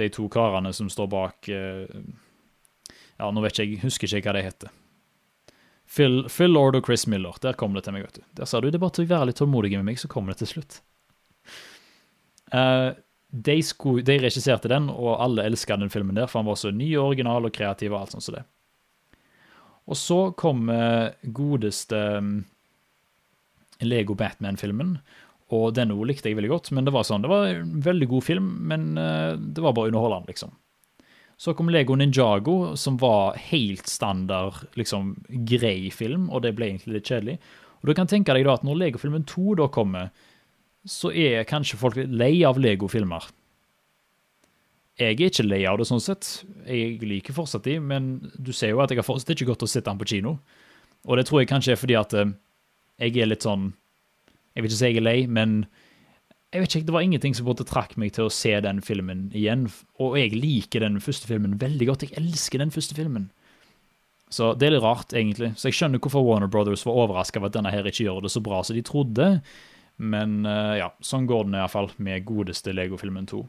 de 0.00 0.08
to 0.14 0.30
karene 0.32 0.72
som 0.72 0.88
står 0.90 1.10
bak 1.12 1.50
uh, 1.52 2.00
Ja, 3.18 3.28
nå 3.28 3.44
vet 3.44 3.60
jeg, 3.60 3.82
husker 3.84 4.08
ikke 4.08 4.32
hva 4.32 4.38
de 4.38 4.46
heter. 4.48 4.72
Phil, 5.84 6.24
Phil 6.28 6.52
Lord 6.52 6.78
og 6.78 6.86
Chris 6.86 7.06
Miller. 7.06 7.36
Der 7.42 7.56
kom 7.58 7.74
det 7.76 7.84
til 7.86 7.94
meg, 7.96 8.06
vet 8.06 8.20
du. 8.20 8.26
Der 8.40 8.48
sa 8.48 8.60
du 8.60 8.68
det 8.70 8.78
er 8.78 8.84
bare 8.84 8.96
til 8.96 9.06
å 9.06 9.12
være 9.12 9.30
litt 9.30 9.40
tålmodig 9.40 9.74
med 9.76 9.88
meg, 9.90 10.00
så 10.00 10.10
kommer 10.10 10.32
det 10.32 10.42
til 10.42 10.54
slutt. 10.54 10.80
Uh, 12.54 12.94
de, 13.34 13.58
sko, 13.66 13.98
de, 14.06 14.18
regisserte 14.22 14.70
den, 14.70 14.88
og 14.92 15.18
alle 15.18 15.46
elska 15.48 15.76
den 15.80 15.92
filmen 15.92 16.16
der, 16.16 16.28
for 16.30 16.40
han 16.40 16.48
var 16.48 16.58
så 16.60 16.72
ny 16.74 16.92
og 16.96 17.12
original 17.12 17.48
og 17.48 17.54
kreativ 17.54 17.92
og 17.92 18.00
alt 18.00 18.14
sånt 18.14 18.26
som 18.26 18.38
det. 18.38 18.44
Og 19.90 19.98
så 20.00 20.18
kom 20.38 20.68
uh, 20.72 21.12
godeste 21.36 21.98
um, 22.16 22.34
Lego 23.84 24.16
Batman-filmen, 24.16 24.96
og 25.52 25.74
den 25.76 25.92
òg 25.92 26.06
likte 26.08 26.30
jeg 26.30 26.38
veldig 26.38 26.54
godt. 26.54 26.70
Men 26.72 26.86
det 26.86 26.94
var 26.94 27.04
sånn, 27.06 27.24
det 27.26 27.30
var 27.30 27.50
en 27.50 27.74
veldig 27.84 28.08
god 28.14 28.24
film, 28.24 28.46
men 28.70 28.94
uh, 28.96 29.34
det 29.36 29.64
var 29.64 29.76
bare 29.76 29.92
underholdende, 29.92 30.32
liksom. 30.32 30.54
Så 31.40 31.54
kom 31.56 31.70
Lego 31.72 31.96
Ninjago, 31.98 32.74
som 32.78 32.96
var 33.00 33.38
helt 33.50 33.88
standard, 33.90 34.64
liksom 34.78 35.16
grei 35.50 35.90
film, 35.90 36.28
og 36.30 36.44
det 36.44 36.54
ble 36.56 36.70
egentlig 36.70 36.98
litt 36.98 37.10
kjedelig. 37.10 37.38
Og 37.82 37.90
du 37.90 37.94
kan 37.98 38.08
tenke 38.08 38.32
deg 38.36 38.46
da 38.46 38.54
at 38.56 38.64
når 38.64 38.78
Lego-filmen 38.80 39.26
2 39.28 39.56
da 39.60 39.68
kommer, 39.72 40.12
så 40.88 41.10
er 41.10 41.46
kanskje 41.48 41.80
folk 41.80 41.98
lei 41.98 42.44
av 42.46 42.60
Lego-filmer. 42.60 43.26
Jeg 45.00 45.16
er 45.18 45.26
ikke 45.26 45.46
lei 45.46 45.64
av 45.66 45.80
det 45.80 45.88
sånn 45.88 46.02
sett. 46.02 46.44
Jeg 46.70 47.00
liker 47.02 47.34
fortsatt 47.34 47.66
de, 47.66 47.80
men 47.82 48.30
du 48.38 48.52
ser 48.54 48.70
jo 48.70 48.82
at 48.84 48.92
jeg 48.92 49.00
har 49.00 49.06
fortsatt 49.06 49.34
ikke 49.34 49.48
gått 49.50 49.64
og 49.66 49.72
sett 49.72 49.88
den 49.88 49.98
på 49.98 50.06
kino. 50.06 50.36
Og 51.04 51.18
det 51.18 51.26
tror 51.26 51.42
jeg 51.42 51.50
kanskje 51.50 51.74
er 51.74 51.80
fordi 51.80 51.96
at 51.98 52.14
eh, 52.14 52.30
jeg 53.02 53.18
er 53.18 53.32
litt 53.32 53.44
sånn 53.44 53.72
Jeg 54.54 54.62
vil 54.62 54.70
ikke 54.70 54.78
si 54.78 54.88
jeg 54.92 55.00
er 55.00 55.04
lei, 55.04 55.18
men 55.26 55.64
jeg 56.54 56.62
vet 56.62 56.74
ikke, 56.76 56.86
Det 56.86 56.94
var 56.94 57.02
ingenting 57.02 57.34
som 57.34 57.46
både 57.48 57.66
trakk 57.66 57.96
meg 57.98 58.12
til 58.14 58.28
å 58.28 58.32
se 58.32 58.52
den 58.62 58.80
filmen 58.80 59.26
igjen. 59.34 59.66
Og 59.98 60.14
jeg 60.20 60.36
liker 60.38 60.84
den 60.84 61.00
første 61.02 61.26
filmen 61.26 61.58
veldig 61.58 61.88
godt. 61.88 62.06
Jeg 62.06 62.14
elsker 62.20 62.62
den 62.62 62.70
første 62.70 62.94
filmen. 62.94 63.32
Så 64.30 64.52
det 64.54 64.68
er 64.68 64.76
litt 64.76 64.84
rart, 64.84 65.10
egentlig. 65.12 65.52
Så 65.58 65.68
jeg 65.68 65.78
skjønner 65.78 65.98
hvorfor 66.02 66.22
Warner 66.22 66.50
Brothers 66.50 66.86
var 66.86 66.94
overraska 67.04 67.40
over 67.40 67.50
at 67.50 67.58
denne 67.58 67.74
her 67.74 67.86
ikke 67.90 68.06
gjør 68.06 68.22
det 68.22 68.32
så 68.34 68.42
bra 68.42 68.62
som 68.62 68.78
de 68.78 68.84
trodde. 68.86 69.28
Men 69.98 70.46
uh, 70.46 70.78
ja, 70.78 70.88
sånn 71.02 71.26
går 71.26 71.48
den 71.48 71.58
iallfall 71.58 71.90
med 72.02 72.24
godeste 72.26 72.74
Lego-filmen 72.74 73.26
2. 73.30 73.42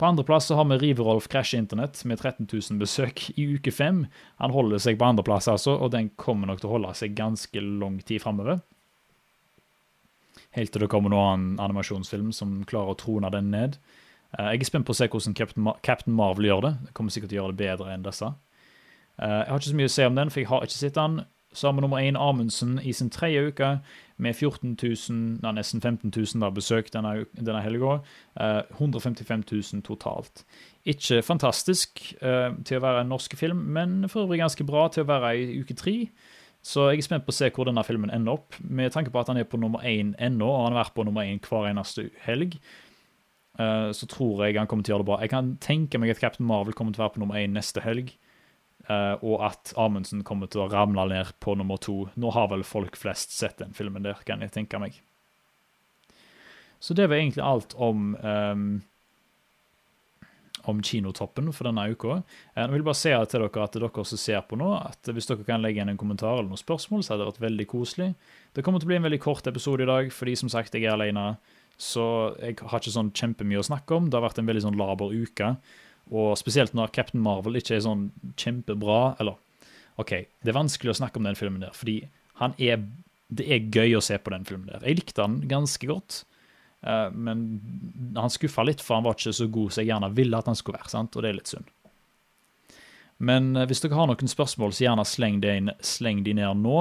På 0.00 0.08
andreplass 0.08 0.48
har 0.54 0.64
vi 0.70 0.78
Riverolf 0.80 1.26
Crash 1.28 1.58
Internett 1.58 1.98
med 2.08 2.22
13 2.22 2.46
000 2.46 2.78
besøk 2.80 3.26
i 3.34 3.50
uke 3.58 3.74
fem. 3.74 4.06
Han 4.40 4.54
holder 4.54 4.80
seg 4.82 4.98
på 4.98 5.10
andreplass, 5.10 5.50
altså, 5.52 5.74
og 5.76 5.92
den 5.94 6.14
kommer 6.16 6.48
nok 6.48 6.62
til 6.62 6.70
å 6.70 6.76
holde 6.78 6.94
seg 6.96 7.18
ganske 7.18 7.60
lang 7.60 7.98
tid 8.06 8.22
framover. 8.22 8.62
Helt 10.56 10.72
til 10.74 10.84
det 10.84 10.90
kommer 10.92 11.12
noen 11.12 11.54
animasjonsfilm 11.62 12.30
som 12.36 12.60
klarer 12.68 12.94
å 12.94 13.00
trone 13.00 13.32
den 13.34 13.50
ned. 13.54 13.80
Uh, 14.36 14.52
jeg 14.52 14.62
er 14.62 14.70
spent 14.70 14.86
på 14.88 14.94
å 14.94 15.00
se 15.00 15.10
hvordan 15.10 15.36
Captain, 15.38 15.64
Mar 15.66 15.80
Captain 15.86 16.16
Marvel 16.16 16.50
gjør 16.50 16.64
det. 16.68 16.72
Det 16.86 16.94
kommer 16.98 17.14
sikkert 17.14 17.32
til 17.32 17.40
å 17.40 17.42
gjøre 17.42 17.56
det 17.56 17.62
bedre 17.64 17.92
enn 17.94 18.06
disse. 18.06 18.32
Uh, 19.20 19.40
jeg 19.42 19.50
har 19.50 19.60
ikke 19.60 19.72
så 19.72 19.82
mye 19.82 19.90
å 19.90 19.94
si 19.96 20.08
om 20.08 20.18
den, 20.18 20.32
for 20.32 20.42
jeg 20.42 20.50
har 20.52 20.66
ikke 20.66 20.78
sett 20.78 20.98
den. 20.98 21.20
Vi 21.50 21.80
nummer 21.82 21.98
én 21.98 22.16
Amundsen 22.16 22.78
i 22.78 22.92
sin 22.92 23.10
tredje 23.10 23.48
uke 23.48 23.78
med 24.16 24.34
14 24.36 24.76
000, 24.82 25.40
nei, 25.42 25.52
nesten 25.56 25.80
15 25.80 26.12
000 26.14 26.44
der 26.44 26.50
besøk 26.54 26.92
denne, 26.92 27.24
denne 27.34 27.62
helga. 27.64 27.98
Uh, 28.38 28.62
155 28.78 29.42
000 29.72 29.82
totalt. 29.82 30.44
Ikke 30.84 31.22
fantastisk 31.26 32.14
uh, 32.22 32.54
til 32.64 32.78
å 32.78 32.84
være 32.84 33.02
en 33.02 33.10
norsk 33.10 33.34
film, 33.36 33.64
men 33.74 34.08
for 34.08 34.28
øvrig 34.28 34.38
ganske 34.44 34.64
bra 34.64 34.86
til 34.88 35.02
å 35.02 35.10
være 35.10 35.32
i 35.40 35.58
uke 35.60 35.74
tre. 35.74 35.96
Så 36.60 36.90
jeg 36.90 37.00
er 37.00 37.06
spent 37.06 37.24
på 37.24 37.32
å 37.32 37.36
se 37.36 37.48
hvor 37.54 37.68
denne 37.68 37.84
filmen 37.86 38.12
ender 38.12 38.36
opp. 38.36 38.56
Med 38.60 38.92
tanke 38.92 39.12
på 39.12 39.20
at 39.22 39.30
han 39.32 39.40
er 39.40 39.48
på 39.48 39.60
nummer 39.60 39.84
én 39.86 40.12
ennå, 40.20 40.48
og 40.48 40.66
han 40.66 40.76
har 40.76 40.84
vært 40.84 40.96
på 40.98 41.06
nummer 41.08 41.24
én 41.24 41.40
hver 41.44 41.70
eneste 41.70 42.10
helg, 42.26 42.58
uh, 43.60 43.88
så 43.96 44.08
tror 44.10 44.44
jeg 44.44 44.58
han 44.60 44.68
kommer 44.68 44.84
til 44.84 44.92
å 44.92 44.98
gjøre 44.98 45.06
det 45.06 45.10
bra. 45.12 45.20
Jeg 45.24 45.32
kan 45.32 45.54
tenke 45.64 46.00
meg 46.00 46.12
at 46.12 46.20
Captain 46.20 46.48
Marvel 46.48 46.76
kommer 46.76 46.92
til 46.92 47.00
å 47.00 47.06
være 47.06 47.16
på 47.16 47.22
nummer 47.24 47.40
én 47.40 47.56
neste 47.56 47.84
helg, 47.84 48.12
uh, 48.90 49.16
og 49.24 49.46
at 49.48 49.72
Amundsen 49.80 50.24
kommer 50.26 50.52
til 50.52 50.66
å 50.66 50.68
ramle 50.72 51.08
ned 51.14 51.32
på 51.40 51.56
nummer 51.56 51.80
to. 51.80 52.02
Nå 52.20 52.34
har 52.36 52.52
vel 52.52 52.66
folk 52.68 53.00
flest 53.00 53.32
sett 53.36 53.56
den 53.62 53.72
filmen 53.76 54.04
der, 54.04 54.20
kan 54.28 54.44
jeg 54.44 54.52
tenke 54.58 54.82
meg. 54.82 55.00
Så 56.80 56.96
det 56.96 57.08
var 57.08 57.20
egentlig 57.20 57.44
alt 57.44 57.74
om 57.76 58.14
um, 58.20 58.68
om 60.68 60.80
Kinotoppen 60.84 61.50
for 61.56 61.68
denne 61.68 61.86
uka. 61.92 62.20
Eh, 62.54 62.62
jeg 62.64 62.74
vil 62.74 62.84
bare 62.86 62.98
si 62.98 63.12
til 63.12 63.44
dere 63.44 63.64
at 63.64 63.78
dere 63.78 64.04
som 64.10 64.20
ser 64.20 64.42
på 64.48 64.58
nå, 64.60 64.70
at 64.78 65.12
hvis 65.12 65.30
dere 65.30 65.46
kan 65.46 65.62
legge 65.64 65.80
igjen 65.80 65.92
en 65.92 66.00
kommentar 66.00 66.36
eller 66.36 66.50
noen 66.50 66.60
spørsmål, 66.60 67.04
så 67.04 67.14
hadde 67.14 67.24
det 67.24 67.32
vært 67.32 67.44
veldig 67.46 67.66
koselig. 67.70 68.10
Det 68.56 68.64
kommer 68.66 68.82
til 68.82 68.90
å 68.90 68.92
bli 68.92 69.00
en 69.00 69.08
veldig 69.08 69.22
kort 69.22 69.50
episode 69.50 69.86
i 69.86 69.90
dag, 69.90 70.10
fordi 70.14 70.36
som 70.40 70.52
sagt, 70.52 70.74
jeg 70.74 70.88
er 70.88 70.96
alene. 70.96 71.34
Så 71.80 72.04
jeg 72.42 72.58
har 72.60 72.82
ikke 72.82 72.92
sånn 72.92 73.12
kjempemye 73.16 73.60
å 73.60 73.68
snakke 73.70 73.96
om. 73.96 74.10
Det 74.10 74.18
har 74.18 74.26
vært 74.26 74.40
en 74.42 74.48
veldig 74.50 74.66
sånn 74.66 74.80
laber 74.80 75.14
uke. 75.16 75.54
Og 76.10 76.34
spesielt 76.36 76.74
når 76.76 76.92
Captain 76.92 77.22
Marvel 77.22 77.60
ikke 77.60 77.76
er 77.76 77.84
sånn 77.84 78.08
kjempebra 78.40 79.14
Eller 79.22 79.36
OK, 80.00 80.10
det 80.42 80.50
er 80.50 80.56
vanskelig 80.56 80.94
å 80.94 80.98
snakke 81.02 81.20
om 81.20 81.28
den 81.28 81.36
filmen 81.38 81.62
der, 81.62 81.74
fordi 81.76 82.00
han 82.40 82.54
er 82.58 82.80
det 83.30 83.46
er 83.46 83.66
gøy 83.70 83.94
å 83.94 84.02
se 84.02 84.16
på 84.18 84.32
den 84.32 84.46
filmen 84.48 84.70
der. 84.70 84.82
Jeg 84.82 84.98
likte 84.98 85.22
den 85.22 85.36
ganske 85.50 85.86
godt. 85.86 86.22
Eh, 86.82 87.10
men 87.12 87.60
han 88.16 88.32
skuffa 88.32 88.64
litt, 88.64 88.80
for 88.80 88.96
han 88.96 89.04
var 89.04 89.18
ikke 89.18 89.34
så 89.36 89.48
god 89.52 89.72
som 89.72 89.82
jeg 89.82 89.92
gjerne 89.92 90.12
ville 90.16 90.38
at 90.38 90.48
han 90.50 90.58
skulle 90.58 90.80
være. 90.80 90.92
sant? 90.92 91.16
Og 91.16 91.24
det 91.24 91.30
er 91.30 91.38
litt 91.38 91.52
synd. 91.52 91.68
Men 93.20 93.52
eh, 93.56 93.68
hvis 93.68 93.84
dere 93.84 93.98
har 93.98 94.10
noen 94.10 94.32
spørsmål, 94.32 94.74
så 94.74 94.86
gjerne 94.88 95.06
sleng 95.08 95.40
de, 95.44 95.54
inn, 95.60 95.74
sleng 95.84 96.24
de 96.26 96.36
ned 96.40 96.64
nå. 96.64 96.80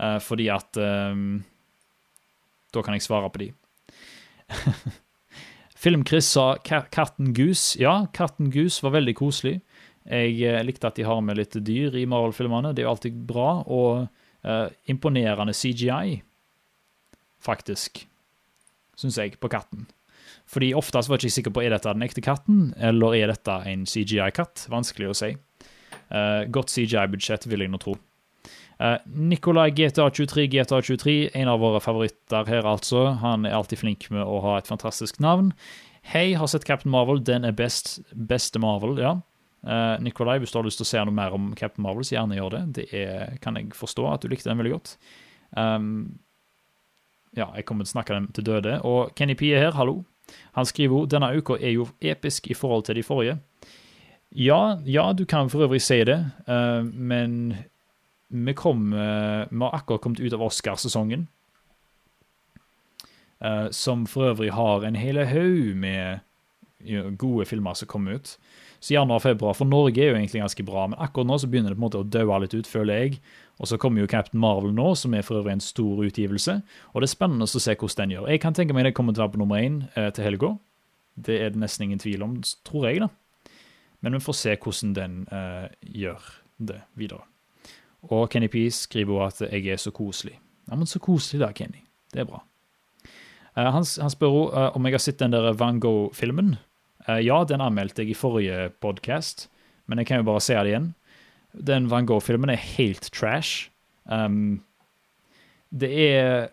Eh, 0.00 0.18
fordi 0.22 0.48
at 0.52 0.78
um, 0.78 1.42
Da 2.70 2.82
kan 2.86 2.94
jeg 2.94 3.04
svare 3.04 3.30
på 3.32 3.42
de. 3.42 3.52
Film-Chris 5.80 6.28
sa 6.36 6.54
'Katten 6.60 7.32
Gus'. 7.34 7.74
Ja, 7.80 8.06
'Katten 8.12 8.52
Gus' 8.52 8.82
var 8.82 8.94
veldig 8.94 9.16
koselig. 9.16 9.60
Jeg 10.04 10.64
likte 10.64 10.86
at 10.88 10.96
de 10.96 11.04
har 11.04 11.20
med 11.20 11.36
litt 11.36 11.56
dyr 11.64 11.96
i 11.96 12.06
Marvel-filmene. 12.08 12.72
Det 12.74 12.82
er 12.82 12.88
jo 12.88 12.92
alltid 12.92 13.18
bra. 13.26 13.62
Og 13.64 14.06
uh, 14.44 14.68
imponerende 14.88 15.54
CGI, 15.56 16.20
faktisk 17.40 18.04
syns 19.00 19.18
jeg, 19.20 19.38
på 19.40 19.50
katten. 19.52 19.88
Fordi 20.50 20.72
oftest 20.74 21.10
var 21.10 21.18
jeg 21.18 21.30
ikke 21.30 21.38
sikker 21.38 21.54
på 21.54 21.64
er 21.64 21.74
dette 21.74 21.92
den 21.94 22.06
ekte 22.06 22.24
katten, 22.24 22.70
eller 22.76 23.16
er 23.18 23.32
dette 23.32 23.56
en 23.70 23.86
CGI-katt. 23.88 24.66
Vanskelig 24.72 25.10
å 25.10 25.16
si. 25.16 25.34
Uh, 26.10 26.46
godt 26.50 26.72
CGI-budsjett, 26.74 27.46
vil 27.50 27.64
jeg 27.64 27.72
nå 27.72 27.80
tro. 27.82 27.96
Uh, 28.80 28.96
Nikolai 29.06 29.68
GTA23 29.76 30.46
GTA23, 30.54 31.16
en 31.38 31.52
av 31.52 31.60
våre 31.62 31.82
favoritter 31.84 32.48
her, 32.50 32.66
altså. 32.66 33.10
Han 33.22 33.46
er 33.46 33.54
alltid 33.58 33.82
flink 33.82 34.08
med 34.14 34.24
å 34.24 34.40
ha 34.46 34.56
et 34.58 34.70
fantastisk 34.70 35.20
navn. 35.22 35.52
Hei, 36.10 36.32
har 36.34 36.48
sett 36.48 36.64
Captain 36.66 36.92
Marvel. 36.92 37.20
Den 37.22 37.44
er 37.44 37.54
best. 37.54 37.98
Beste 38.10 38.62
Marvel, 38.62 38.96
ja. 39.02 39.18
Uh, 39.60 40.00
Nikolai, 40.00 40.38
hvis 40.40 40.54
du 40.54 40.58
har 40.58 40.64
lyst 40.66 40.80
til 40.80 40.88
å 40.88 40.90
se 40.90 41.04
noe 41.04 41.14
mer 41.14 41.36
om 41.36 41.52
Captain 41.58 41.84
Marvel, 41.84 42.06
så 42.08 42.16
gjerne 42.16 42.38
gjør 42.40 42.56
det. 42.56 42.62
Det 42.80 42.88
er, 42.96 43.36
kan 43.44 43.60
jeg 43.60 43.70
forstå 43.76 44.08
at 44.08 44.24
du 44.24 44.32
likte 44.32 44.48
den 44.48 44.58
veldig 44.62 44.74
godt. 44.78 44.96
Um, 45.52 46.18
ja, 47.36 47.46
jeg 47.54 47.64
kommer 47.64 47.84
til 47.84 47.92
å 47.92 47.96
snakke 47.96 48.16
dem 48.16 48.30
til 48.34 48.46
døde. 48.46 48.78
Og 48.86 49.14
Kenny 49.18 49.36
P 49.38 49.52
er 49.52 49.66
her, 49.66 49.76
hallo. 49.78 50.02
Han 50.56 50.66
skriver 50.66 50.96
jo 50.96 51.10
denne 51.10 51.32
uka 51.36 51.58
er 51.58 51.74
jo 51.74 51.88
episk 52.00 52.50
i 52.50 52.54
forhold 52.54 52.86
til 52.86 52.98
de 52.98 53.06
forrige. 53.06 53.38
Ja, 54.30 54.78
ja, 54.86 55.12
du 55.12 55.24
kan 55.26 55.50
for 55.50 55.66
øvrig 55.66 55.82
si 55.82 56.04
det, 56.06 56.18
uh, 56.46 56.86
men 56.86 57.56
vi, 58.28 58.54
kom, 58.54 58.92
uh, 58.92 59.50
vi 59.50 59.62
har 59.62 59.74
akkurat 59.74 60.00
kommet 60.00 60.20
ut 60.20 60.34
av 60.36 60.44
Oscarsesongen. 60.46 61.26
Uh, 63.40 63.70
som 63.74 64.06
for 64.06 64.30
øvrig 64.30 64.52
har 64.52 64.84
en 64.84 64.98
hel 65.00 65.18
haug 65.26 65.74
med 65.76 66.20
gode 67.20 67.46
filmer 67.48 67.74
som 67.78 67.88
kommer 67.88 68.18
ut. 68.18 68.34
Så 68.80 68.94
januar 68.94 69.20
og 69.20 69.26
februar 69.26 69.56
for 69.56 69.68
Norge 69.68 70.00
er 70.00 70.14
jo 70.14 70.16
egentlig 70.16 70.40
ganske 70.40 70.64
bra, 70.64 70.86
men 70.88 70.98
akkurat 70.98 71.28
nå 71.28 71.36
så 71.38 71.48
begynner 71.52 71.74
det 71.74 71.76
på 71.76 71.82
en 71.82 71.84
måte 71.84 72.00
å 72.00 72.06
daue 72.08 72.38
litt 72.40 72.54
ut, 72.56 72.68
føler 72.68 73.02
jeg. 73.02 73.18
Og 73.60 73.68
så 73.68 73.76
kommer 73.76 74.00
jo 74.00 74.08
Captain 74.08 74.40
Marvel 74.40 74.72
nå, 74.72 74.94
som 74.96 75.12
er 75.14 75.24
for 75.26 75.42
øvrig 75.42 75.58
en 75.58 75.64
stor 75.64 76.00
utgivelse. 76.06 76.54
Og 76.94 77.02
det 77.02 77.10
er 77.10 77.12
spennende 77.12 77.44
å 77.44 77.60
se 77.60 77.76
hvordan 77.76 78.08
den 78.08 78.14
gjør. 78.16 78.30
Jeg 78.32 78.40
kan 78.40 78.56
tenke 78.56 78.76
meg 78.76 78.88
det 78.88 78.94
kommer 78.96 79.12
til 79.12 79.20
å 79.20 79.26
være 79.26 79.34
på 79.34 79.42
nummer 79.42 79.60
én 79.60 79.82
eh, 79.92 80.08
til 80.16 80.24
helga. 80.24 80.54
Det 81.20 81.36
er 81.44 81.52
det 81.52 81.60
nesten 81.60 81.84
ingen 81.84 82.00
tvil 82.00 82.24
om, 82.24 82.38
tror 82.64 82.88
jeg, 82.88 83.04
da. 83.04 83.10
Men 84.00 84.16
vi 84.16 84.22
får 84.24 84.38
se 84.38 84.56
hvordan 84.56 84.94
den 84.96 85.18
eh, 85.28 85.66
gjør 86.00 86.30
det 86.70 86.80
videre. 86.96 87.26
Og 88.08 88.30
Kenny 88.32 88.48
P 88.48 88.64
skriver 88.72 89.12
jo 89.12 89.24
at 89.26 89.42
jeg 89.44 89.68
er 89.68 89.80
så 89.80 89.92
koselig. 89.92 90.38
Ja, 90.70 90.78
men 90.78 90.88
så 90.88 91.02
koselig 91.02 91.42
da, 91.42 91.52
Kenny. 91.52 91.84
Det 92.14 92.24
er 92.24 92.30
bra. 92.30 92.40
Uh, 93.58 93.68
han, 93.74 93.84
han, 93.84 94.12
spør 94.12 94.36
uh, 94.54 94.66
om 94.78 94.86
jeg 94.86 94.96
har 94.96 95.02
sett 95.04 95.20
den 95.20 95.34
der 95.34 95.52
Van 95.58 95.80
Gogh-filmen. 95.82 96.54
Uh, 97.10 97.18
ja, 97.24 97.42
den 97.48 97.64
anmeldte 97.64 98.04
jeg 98.04 98.14
i 98.14 98.18
forrige 98.18 98.70
podkast, 98.78 99.48
men 99.90 99.98
jeg 99.98 100.06
kan 100.06 100.22
jo 100.22 100.30
bare 100.30 100.42
se 100.44 100.54
det 100.54 100.70
igjen 100.70 100.90
den 101.52 101.88
Van 101.90 102.06
Gogh-filmen 102.06 102.52
er 102.52 102.62
helt 102.76 103.10
trash. 103.14 103.70
Um, 104.04 104.62
det 105.70 105.90
er 105.90 106.48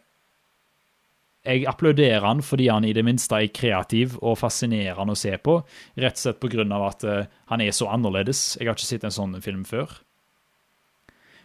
Jeg 1.48 1.63
applauderer 1.63 2.26
han 2.26 2.41
fordi 2.43 2.65
han 2.67 2.84
i 2.84 2.91
det 2.91 3.06
minste 3.08 3.38
er 3.39 3.54
kreativ 3.56 4.17
og 4.20 4.36
fascinerende 4.41 5.13
å 5.15 5.15
se 5.15 5.32
på. 5.39 5.62
Rett 5.96 6.17
og 6.17 6.20
slett 6.20 6.41
pga. 6.41 6.65
at 6.88 7.04
uh, 7.08 7.26
han 7.48 7.62
er 7.62 7.72
så 7.72 7.88
annerledes. 7.88 8.58
Jeg 8.60 8.67
har 8.67 8.76
ikke 8.76 8.86
sett 8.86 9.06
en 9.08 9.15
sånn 9.15 9.41
film 9.41 9.63
før. 9.63 10.02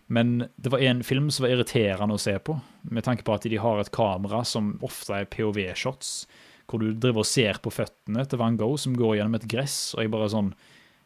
Men 0.09 0.48
det 0.57 0.72
var 0.72 0.83
en 0.83 1.05
film 1.05 1.31
som 1.31 1.46
var 1.46 1.55
irriterende 1.55 2.14
å 2.14 2.18
se 2.18 2.35
på, 2.38 2.59
med 2.83 3.05
tanke 3.05 3.22
på 3.22 3.33
at 3.33 3.46
de 3.46 3.57
har 3.57 3.79
et 3.79 3.92
kamera 3.94 4.42
som 4.44 4.75
ofte 4.83 5.14
er 5.14 5.31
POV-shots, 5.31 6.27
hvor 6.72 6.82
du 6.82 6.92
driver 6.96 7.22
og 7.22 7.28
ser 7.28 7.61
på 7.62 7.72
føttene 7.72 8.24
til 8.26 8.40
Van 8.40 8.56
Gogh 8.61 8.78
som 8.80 8.96
går 8.96 9.18
gjennom 9.18 9.37
et 9.37 9.48
gress, 9.50 9.92
og 9.96 10.04
jeg 10.04 10.14
bare 10.14 10.30
sånn 10.32 10.54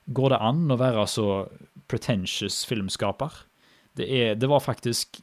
Går 0.06 0.30
det 0.30 0.36
an 0.46 0.70
å 0.70 0.76
være 0.78 1.02
så 1.10 1.24
pretentious 1.90 2.60
filmskaper? 2.68 3.40
Det, 3.98 4.06
er, 4.06 4.36
det 4.38 4.46
var 4.46 4.62
faktisk 4.62 5.18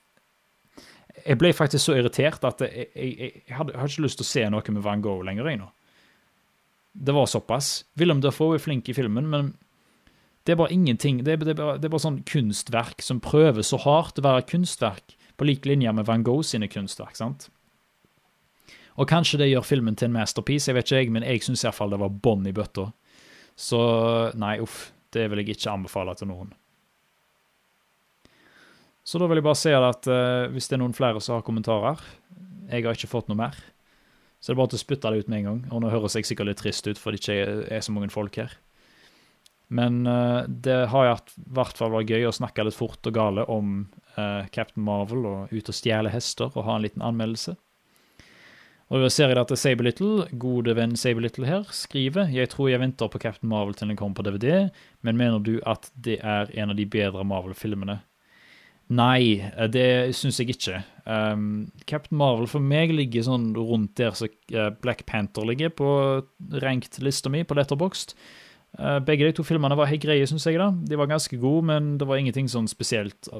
Jeg 1.24 1.40
ble 1.40 1.54
faktisk 1.56 1.86
så 1.86 1.96
irritert 1.96 2.44
at 2.44 2.66
jeg, 2.66 2.90
jeg, 2.92 3.14
jeg, 3.14 3.44
jeg 3.48 3.56
hadde 3.56 3.78
ikke 3.78 4.04
lyst 4.04 4.20
til 4.20 4.28
å 4.28 4.32
se 4.34 4.44
noe 4.52 4.76
med 4.76 4.84
Van 4.84 5.06
Gogh 5.06 5.24
lenger. 5.24 5.48
Jeg, 5.48 5.62
nå. 5.62 5.70
Det 6.94 7.16
var 7.16 7.32
såpass. 7.32 7.86
Willem 7.96 8.20
Dafoe 8.22 8.58
er 8.58 8.66
flink 8.66 8.92
i 8.92 8.98
filmen, 8.98 9.30
men 9.32 9.54
det 10.44 10.54
er 10.54 10.60
bare 10.60 10.76
ingenting. 10.76 11.24
Det 11.24 11.38
er, 11.38 11.38
det, 11.40 11.56
er 11.56 11.62
bare, 11.62 11.78
det 11.80 11.88
er, 11.88 11.94
bare, 11.94 12.04
sånn 12.04 12.22
kunstverk 12.28 13.02
som 13.06 13.22
prøver 13.24 13.64
så 13.64 13.80
hardt 13.86 14.20
å 14.20 14.26
være 14.26 14.44
kunstverk, 14.52 15.16
på 15.40 15.48
lik 15.48 15.64
linje 15.66 15.94
med 15.96 16.06
Van 16.10 16.26
Gogh 16.26 16.44
sine 16.46 16.68
kunstverk. 16.70 17.16
sant? 17.18 17.48
Og 19.02 19.10
kanskje 19.10 19.40
det 19.42 19.50
gjør 19.50 19.66
filmen 19.66 19.96
til 19.98 20.12
en 20.12 20.18
masterpiece, 20.18 20.70
jeg 20.70 20.78
vet 20.78 20.90
ikke 20.90 21.00
jeg, 21.02 21.14
men 21.16 21.26
jeg 21.26 21.46
syns 21.46 21.64
iallfall 21.66 21.96
det 21.96 22.02
var 22.04 22.14
bånn 22.24 22.46
i 22.50 22.54
bøtta. 22.56 22.92
Så 23.58 23.80
nei, 24.40 24.58
uff, 24.62 24.92
det 25.14 25.28
vil 25.30 25.42
jeg 25.42 25.56
ikke 25.56 25.74
anbefale 25.74 26.14
til 26.18 26.30
noen. 26.30 26.54
Så 29.04 29.20
da 29.20 29.28
vil 29.28 29.42
jeg 29.42 29.46
bare 29.46 29.60
si 29.60 29.74
at 29.76 30.10
uh, 30.10 30.50
hvis 30.54 30.70
det 30.70 30.78
er 30.78 30.84
noen 30.84 30.96
flere 30.96 31.22
som 31.22 31.36
har 31.36 31.44
kommentarer 31.44 32.00
Jeg 32.72 32.86
har 32.86 32.96
ikke 32.96 33.12
fått 33.12 33.28
noe 33.28 33.40
mer. 33.42 33.58
Så 34.40 34.52
det 34.52 34.56
er 34.56 34.62
bare 34.62 34.72
til 34.74 34.80
å 34.80 34.84
spytte 34.84 35.12
det 35.12 35.24
ut 35.24 35.32
med 35.32 35.42
en 35.42 35.50
gang. 35.50 35.60
Og 35.72 35.84
nå 35.84 35.92
høres 35.92 36.16
jeg 36.18 36.28
sikkert 36.28 36.52
litt 36.52 36.62
trist 36.64 36.88
ut 36.88 37.00
fordi 37.00 37.20
det 37.20 37.36
ikke 37.36 37.74
er 37.76 37.84
så 37.84 37.96
mange 37.96 38.14
folk 38.14 38.40
her. 38.40 38.56
Men 39.74 40.04
uh, 40.08 40.46
det 40.48 40.80
har 40.94 41.10
i 41.10 41.44
hvert 41.56 41.80
fall 41.80 41.94
vært 41.94 42.14
gøy 42.14 42.30
å 42.30 42.36
snakke 42.36 42.66
litt 42.68 42.78
fort 42.78 43.10
og 43.10 43.16
gale 43.16 43.46
om 43.52 43.86
uh, 44.16 44.48
Captain 44.56 44.86
Marvel 44.86 45.28
og 45.28 45.54
ut 45.54 45.72
og 45.72 45.78
stjele 45.78 46.12
hester 46.14 46.52
og 46.54 46.68
ha 46.68 46.78
en 46.78 46.86
liten 46.86 47.04
anmeldelse. 47.04 47.58
Og 48.94 49.02
vi 49.02 49.10
ser 49.10 49.32
at 49.42 49.52
Saber 49.58 49.88
Little, 49.88 50.28
gode 50.38 50.76
venn 50.78 50.92
Saber 51.00 51.24
Little 51.26 51.48
her, 51.50 51.64
skriver 51.74 52.30
Jeg 52.30 52.52
tror 52.52 52.70
jeg 52.70 52.82
venter 52.84 53.10
på 53.10 53.22
Captain 53.24 53.50
Marvel 53.50 53.74
til 53.74 53.90
den 53.90 53.98
kommer 53.98 54.20
på 54.20 54.26
DVD, 54.28 54.70
men 55.02 55.18
mener 55.18 55.42
du 55.42 55.56
at 55.66 55.90
det 55.98 56.20
er 56.22 56.52
en 56.54 56.70
av 56.70 56.78
de 56.78 56.86
bedre 56.86 57.26
Marvel-filmene? 57.26 58.04
Nei, 58.94 59.42
det 59.74 60.14
syns 60.14 60.38
jeg 60.38 60.54
ikke. 60.54 60.84
Um, 61.08 61.72
Captain 61.90 62.20
Marvel 62.20 62.46
for 62.52 62.62
meg 62.62 62.94
ligger 62.94 63.26
sånn 63.26 63.50
rundt 63.58 63.96
der 63.98 64.14
som 64.14 64.30
uh, 64.54 64.70
Black 64.84 65.08
Panther 65.10 65.48
ligger 65.50 65.74
på 65.74 65.90
rankt 66.62 67.00
lista 67.02 67.32
mi 67.34 67.42
på 67.48 67.58
Letterboxd. 67.58 68.14
Uh, 68.78 69.00
begge 69.02 69.26
de 69.26 69.34
to 69.40 69.48
filmene 69.48 69.78
var 69.80 69.90
helt 69.90 70.06
greie, 70.06 70.28
syns 70.30 70.46
jeg. 70.46 70.62
da. 70.62 70.70
De 70.70 71.00
var 71.00 71.10
ganske 71.10 71.42
gode, 71.42 71.66
men 71.72 71.96
det 71.98 72.06
var 72.10 72.22
ingenting 72.22 72.52
sånn 72.52 72.70
spesielt 72.70 73.32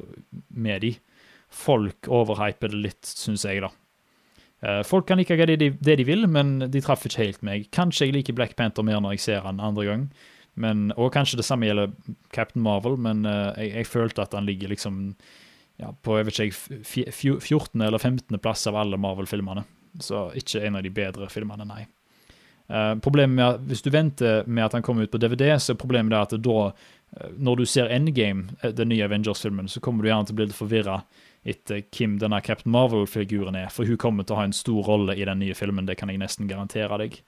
med 0.50 0.82
de. 0.88 0.96
Folk 1.54 2.10
overhyper 2.10 2.74
det 2.74 2.84
litt, 2.88 3.06
syns 3.06 3.46
jeg, 3.46 3.62
da. 3.68 3.70
Uh, 4.64 4.80
folk 4.88 5.08
kan 5.08 5.20
like 5.20 5.36
det 5.36 5.58
de, 5.60 5.70
det 5.80 5.98
de 6.00 6.06
vil, 6.08 6.28
men 6.28 6.60
de 6.72 6.82
traff 6.82 7.04
ikke 7.06 7.20
helt 7.20 7.42
meg. 7.44 7.68
Kanskje 7.76 8.08
jeg 8.08 8.16
liker 8.16 8.36
Black 8.38 8.56
Panther 8.56 8.86
mer 8.86 9.02
når 9.04 9.18
jeg 9.18 9.26
ser 9.26 9.42
han 9.44 9.60
andre 9.60 9.86
gang. 9.90 10.06
Men, 10.56 10.92
og 10.96 11.12
kanskje 11.14 11.40
det 11.40 11.48
samme 11.48 11.68
gjelder 11.68 11.92
Captain 12.32 12.64
Marvel, 12.64 12.96
men 12.96 13.26
uh, 13.26 13.52
jeg, 13.58 13.74
jeg, 13.74 13.90
følte 13.90 14.24
at 14.24 14.38
han 14.38 14.48
ligger 14.48 14.72
liksom 14.72 15.02
ja, 15.82 15.90
på 15.92 16.20
jeg 16.20 16.30
vet 16.30 16.40
ikke, 16.46 17.42
14. 17.42 17.82
eller 17.82 17.98
15. 17.98 18.40
plass 18.40 18.68
av 18.70 18.78
alle 18.80 19.00
Marvel-filmene. 19.02 19.66
Så 20.00 20.30
ikke 20.38 20.64
en 20.64 20.80
av 20.80 20.86
de 20.86 20.94
bedre 20.94 21.28
filmene, 21.34 21.68
nei. 21.68 21.84
Uh, 22.72 22.96
problemet 23.04 23.36
med 23.36 23.44
at, 23.44 23.66
Hvis 23.68 23.84
du 23.84 23.90
venter 23.92 24.48
med 24.48 24.64
at 24.64 24.78
han 24.78 24.86
kommer 24.86 25.04
ut 25.04 25.12
på 25.12 25.20
DVD, 25.20 25.58
så 25.60 25.74
er 25.74 25.82
problemet 25.82 26.16
at 26.16 26.38
da, 26.40 26.70
når 27.36 27.60
du 27.60 27.66
ser 27.68 27.92
Endgame, 27.92 28.56
den 28.64 28.94
nye 28.94 29.04
Avengers-filmen, 29.10 29.68
så 29.68 29.84
kommer 29.84 30.06
du 30.06 30.14
gjerne 30.14 30.30
til 30.30 30.38
å 30.38 30.40
bli 30.40 30.48
litt 30.48 30.58
forvirra 30.58 31.02
etter 31.44 31.84
hvem 31.92 32.18
denne 32.22 32.40
Captain 32.44 32.72
Marvel-figuren 32.72 33.58
er, 33.60 33.70
for 33.74 33.88
hun 33.88 34.00
kommer 34.00 34.24
til 34.24 34.36
å 34.36 34.40
ha 34.40 34.48
en 34.48 34.56
stor 34.56 34.86
rolle 34.88 35.16
i 35.20 35.28
den 35.28 35.42
nye 35.44 35.56
filmen, 35.58 35.88
det 35.90 35.98
kan 36.00 36.12
jeg 36.12 36.22
nesten 36.22 36.48
garantere 36.48 37.00
deg. 37.02 37.20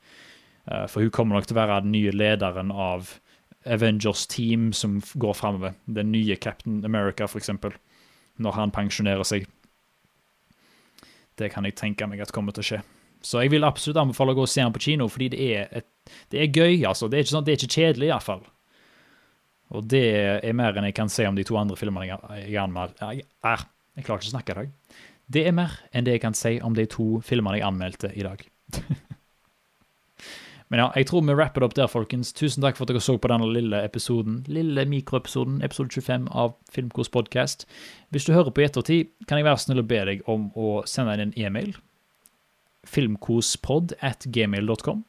Uh, 0.65 0.85
for 0.87 1.03
hun 1.03 1.11
kommer 1.13 1.37
nok 1.37 1.49
til 1.49 1.57
å 1.57 1.61
være 1.61 1.81
den 1.83 1.93
nye 1.97 2.13
lederen 2.15 2.71
av 2.71 3.17
Avengers 3.65 4.25
Team 4.31 4.71
som 4.73 5.01
går 5.13 5.35
framover. 5.37 5.75
Den 5.85 6.11
nye 6.13 6.37
Captain 6.39 6.83
America, 6.85 7.27
eksempel 7.27 7.75
når 8.41 8.57
han 8.57 8.73
pensjonerer 8.75 9.27
seg. 9.27 9.45
Det 11.35 11.51
kan 11.51 11.67
jeg 11.67 11.75
tenke 11.75 12.07
meg 12.07 12.23
at 12.23 12.33
kommer 12.35 12.55
til 12.55 12.63
å 12.63 12.69
skje. 12.69 12.81
Så 13.25 13.41
jeg 13.41 13.51
vil 13.55 13.65
absolutt 13.65 13.99
anbefale 13.99 14.35
å 14.35 14.37
gå 14.37 14.43
og 14.45 14.51
se 14.51 14.61
den 14.61 14.73
på 14.75 14.83
kino, 14.85 15.07
fordi 15.09 15.31
det 15.33 15.45
er, 15.57 15.69
et, 15.81 16.17
det 16.31 16.43
er 16.43 16.51
gøy. 16.51 16.83
altså. 16.85 17.09
Det 17.09 17.17
er 17.17 17.25
ikke, 17.25 17.33
sånn, 17.33 17.47
det 17.47 17.53
er 17.53 17.59
ikke 17.59 17.79
kjedelig, 17.81 18.09
iallfall. 18.11 18.43
Og 19.75 19.87
det 19.89 20.03
er 20.45 20.57
mer 20.57 20.77
enn 20.77 20.85
jeg 20.91 20.97
kan 20.99 21.09
se 21.09 21.25
om 21.25 21.37
de 21.37 21.45
to 21.47 21.57
andre 21.57 21.77
filmene 21.79 22.05
jeg, 22.05 22.19
jeg 22.45 22.53
jeg, 22.53 22.91
Jeg, 23.01 23.25
jeg, 23.47 23.65
jeg 23.95 24.05
klarer 24.05 24.21
ikke 24.21 24.31
å 24.31 24.35
snakke 24.35 24.53
i 24.53 24.59
dag. 24.59 24.71
Det 25.25 25.47
er 25.47 25.55
mer 25.57 25.79
enn 25.91 26.05
det 26.05 26.17
jeg 26.17 26.23
kan 26.25 26.37
si 26.37 26.57
om 26.61 26.75
de 26.77 26.85
to 26.89 27.19
filmene 27.25 27.57
jeg 27.59 27.67
anmeldte 27.67 28.11
i 28.13 28.25
dag. 28.25 28.43
Men 30.73 30.81
ja, 30.81 30.85
jeg 30.97 31.07
tror 31.09 31.21
vi 31.21 31.33
rapper 31.37 31.61
det 31.61 31.67
opp 31.67 31.75
der, 31.77 31.89
folkens. 31.89 32.33
Tusen 32.33 32.63
takk 32.65 32.77
for 32.77 32.85
at 32.85 32.93
dere 32.93 33.03
så 33.03 33.17
på 33.21 33.29
denne 33.29 33.47
lille 33.53 33.83
episoden, 33.85 34.39
lille 34.49 34.85
mikroepisoden, 34.89 35.59
episode 35.65 35.93
25 35.93 36.25
av 36.33 36.55
Filmkos 36.73 37.11
podkast. 37.13 37.67
Hvis 38.09 38.25
du 38.25 38.33
hører 38.33 38.49
på 38.49 38.63
i 38.63 38.65
ettertid, 38.65 39.11
kan 39.29 39.37
jeg 39.39 39.45
være 39.45 39.61
snill 39.61 39.83
å 39.83 39.87
be 39.87 40.01
deg 40.09 40.23
om 40.31 40.49
å 40.57 40.79
sende 40.89 41.13
inn 41.15 41.27
en 41.27 41.35
e-mail. 41.37 41.75
Filmkospod 42.89 43.93
at 44.01 44.25
gmail.com. 44.25 45.05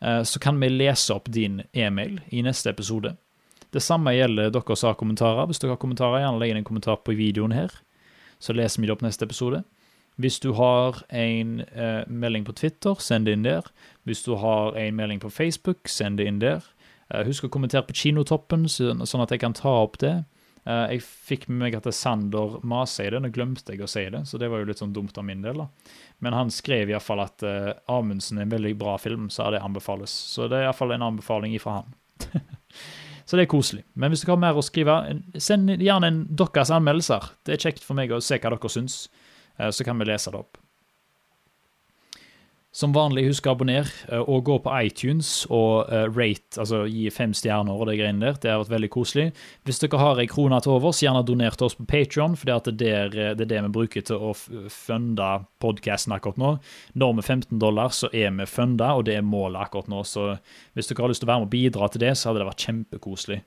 Eh, 0.00 0.22
så 0.22 0.40
kan 0.40 0.60
vi 0.60 0.72
lese 0.72 1.12
opp 1.14 1.28
din 1.32 1.60
e-mail 1.72 2.22
i 2.32 2.42
neste 2.44 2.72
episode. 2.72 3.14
Det 3.72 3.84
samme 3.84 4.16
gjelder 4.16 4.48
dere 4.54 4.76
som 4.76 4.94
har 4.94 5.00
kommentarer. 5.00 5.44
Hvis 5.50 5.60
dere 5.60 5.76
har 5.76 5.82
kommentarer, 5.82 6.22
gjerne 6.24 6.40
legg 6.40 6.54
inn 6.54 6.62
en 6.62 6.68
kommentar 6.68 7.02
på 7.04 7.16
videoen 7.18 7.52
her, 7.52 7.72
så 8.38 8.54
leser 8.56 8.82
vi 8.82 8.88
det 8.88 8.96
opp 8.96 9.04
neste 9.04 9.26
episode. 9.26 9.62
Hvis 10.16 10.38
du 10.40 10.52
har 10.56 11.02
en 11.12 11.60
eh, 11.60 12.04
melding 12.08 12.46
på 12.46 12.54
Twitter, 12.56 12.96
send 13.04 13.28
det 13.28 13.36
inn 13.36 13.44
der. 13.44 13.66
Hvis 14.08 14.24
du 14.24 14.36
har 14.40 14.76
en 14.80 14.96
melding 14.96 15.20
på 15.20 15.30
Facebook, 15.32 15.90
send 15.92 16.16
det 16.20 16.28
inn 16.30 16.40
der. 16.40 16.64
Eh, 17.12 17.26
husk 17.28 17.44
å 17.44 17.52
kommentere 17.52 17.84
på 17.86 17.96
Kinotoppen, 17.96 18.64
sånn 18.68 19.24
at 19.24 19.34
jeg 19.34 19.44
kan 19.44 19.56
ta 19.56 19.74
opp 19.84 20.00
det. 20.00 20.14
Eh, 20.66 20.96
jeg 20.96 21.04
fikk 21.04 21.46
med 21.50 21.60
meg 21.62 21.76
at 21.78 21.86
Sander 21.94 22.58
maser 22.66 23.06
i 23.06 23.14
det, 23.14 23.22
nå 23.22 23.30
glemte 23.34 23.74
jeg 23.74 23.84
å 23.84 23.90
si 23.90 24.02
det, 24.10 24.24
så 24.26 24.40
det 24.40 24.48
var 24.50 24.62
jo 24.62 24.70
litt 24.70 24.82
sånn 24.82 24.94
dumt 24.96 25.18
av 25.20 25.26
min 25.28 25.44
del. 25.44 25.62
da. 25.62 25.68
Men 26.24 26.34
han 26.34 26.50
skrev 26.50 26.90
iallfall 26.90 27.22
at 27.22 27.44
uh, 27.44 27.74
Amundsen 27.92 28.40
er 28.40 28.46
en 28.46 28.54
veldig 28.54 28.72
bra 28.80 28.96
film, 28.98 29.28
så 29.30 29.50
det 29.52 29.60
anbefales. 29.62 30.10
Så 30.10 30.48
det 30.48 30.58
er 30.58 30.70
iallfall 30.70 30.96
en 30.96 31.04
anbefaling 31.12 31.54
ifra 31.54 31.82
han. 31.82 31.92
så 33.26 33.36
det 33.38 33.46
er 33.46 33.50
koselig. 33.50 33.82
Men 33.98 34.12
hvis 34.12 34.22
dere 34.22 34.36
har 34.36 34.42
mer 34.44 34.58
å 34.58 34.62
skrive, 34.62 34.96
send 35.42 35.72
gjerne 35.82 36.10
en 36.12 36.20
deres 36.30 36.70
anmeldelser. 36.70 37.32
Det 37.42 37.56
er 37.56 37.64
kjekt 37.64 37.82
for 37.82 37.98
meg 37.98 38.14
å 38.14 38.22
se 38.22 38.38
hva 38.38 38.52
dere 38.54 38.70
syns. 38.70 39.08
Eh, 39.58 39.72
så 39.74 39.86
kan 39.86 39.98
vi 39.98 40.06
lese 40.06 40.30
det 40.30 40.38
opp. 40.38 40.60
Som 42.76 42.92
vanlig, 42.92 43.22
husk 43.30 43.46
å 43.48 43.54
abonnere 43.54 43.88
eh, 44.12 44.20
og 44.20 44.42
gå 44.44 44.58
på 44.60 44.72
iTunes 44.84 45.30
og 45.48 45.88
uh, 45.88 46.02
rate, 46.12 46.58
altså 46.60 46.82
gi 46.84 47.06
fem 47.14 47.32
stjerner 47.32 47.72
og 47.72 47.88
det 47.88 47.94
greiene 47.96 48.20
der. 48.20 48.34
Det 48.42 48.50
har 48.52 48.60
vært 48.60 48.74
veldig 48.74 48.90
koselig. 48.92 49.30
Hvis 49.64 49.80
dere 49.80 50.00
har 50.02 50.20
ei 50.20 50.26
krone 50.28 50.58
til 50.60 50.74
overs, 50.74 51.00
gjerne 51.00 51.22
doner 51.24 51.56
til 51.56 51.70
oss 51.70 51.78
på 51.78 51.86
Patrion, 51.88 52.36
for 52.36 52.52
det, 52.68 52.90
er 52.90 53.40
det 53.40 53.48
vi 53.48 53.72
bruker 53.72 54.04
til 54.04 54.28
å 54.28 54.34
funde 54.36 55.30
podkasten 55.64 56.12
akkurat 56.18 56.40
nå. 56.42 56.50
Når 57.00 57.14
vi 57.16 57.24
15 57.24 57.62
dollar, 57.62 57.94
så 57.96 58.10
er 58.12 58.34
vi 58.36 58.48
funda, 58.50 58.90
og 58.98 59.06
det 59.08 59.16
er 59.16 59.24
målet 59.24 59.62
akkurat 59.62 59.88
nå. 59.88 60.04
Så 60.04 60.26
hvis 60.76 60.92
dere 60.92 61.06
har 61.06 61.14
lyst 61.14 61.24
til 61.24 61.30
å 61.30 61.32
være 61.32 61.46
med 61.46 61.48
og 61.48 61.54
bidra 61.56 61.88
til 61.88 62.04
det, 62.04 62.12
så 62.12 62.28
hadde 62.28 62.44
det 62.44 62.50
vært 62.50 62.66
kjempekoselig. 62.68 63.40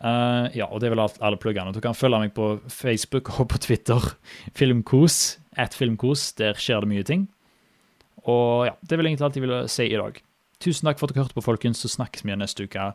Uh, 0.00 0.48
ja, 0.56 0.70
og 0.72 0.80
det 0.80 0.88
er 0.88 0.96
vel 0.96 1.04
alle 1.04 1.42
pluggene. 1.44 1.76
Du 1.76 1.84
kan 1.84 1.94
følge 1.94 2.24
meg 2.24 2.32
på 2.32 2.54
Facebook 2.72 3.28
og 3.36 3.52
på 3.52 3.60
Twitter. 3.68 4.08
Filmkos. 4.58 5.20
At 5.52 5.76
Filmkos. 5.76 6.30
Der 6.40 6.56
skjer 6.56 6.80
det 6.80 6.94
mye 6.96 7.06
ting. 7.12 7.28
Og 8.30 8.68
ja, 8.68 8.76
det 8.82 8.98
vil 8.98 9.08
egentlig 9.08 9.26
alt 9.26 9.38
jeg 9.38 9.44
ville 9.46 9.64
si 9.72 9.88
i 9.88 9.98
dag. 9.98 10.20
Tusen 10.62 10.86
takk 10.86 11.00
for 11.00 11.10
at 11.10 11.16
dere 11.16 11.24
hørte 11.24 11.34
på, 11.34 11.42
folkens. 11.42 11.80
Så 11.82 11.90
snakkes 11.90 12.22
vi 12.22 12.30
igjen 12.30 12.42
neste 12.44 12.68
uke 12.68 12.92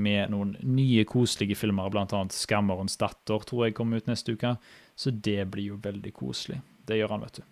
med 0.00 0.32
noen 0.32 0.54
nye, 0.64 1.04
koselige 1.08 1.58
filmer. 1.58 1.92
Annet 1.92 2.32
'Skammerens 2.32 2.96
datter' 2.96 3.44
tror 3.44 3.66
jeg 3.66 3.76
kommer 3.76 4.00
ut 4.00 4.08
neste 4.08 4.32
uke. 4.32 4.56
Så 4.96 5.12
det 5.12 5.50
blir 5.50 5.74
jo 5.74 5.80
veldig 5.82 6.12
koselig. 6.16 6.60
Det 6.86 6.96
gjør 6.96 7.16
han, 7.16 7.20
vet 7.20 7.40
du. 7.40 7.42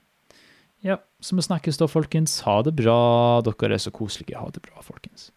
Ja, 0.81 0.97
så 1.21 1.37
vi 1.37 1.43
snakkes 1.43 1.77
da, 1.77 1.89
folkens. 1.91 2.41
Ha 2.47 2.63
det 2.63 2.77
bra. 2.79 3.43
Dere 3.43 3.75
er 3.75 3.83
så 3.83 3.91
koselige. 3.91 4.39
Ha 4.39 4.49
det 4.55 4.63
bra, 4.63 4.81
folkens. 4.81 5.33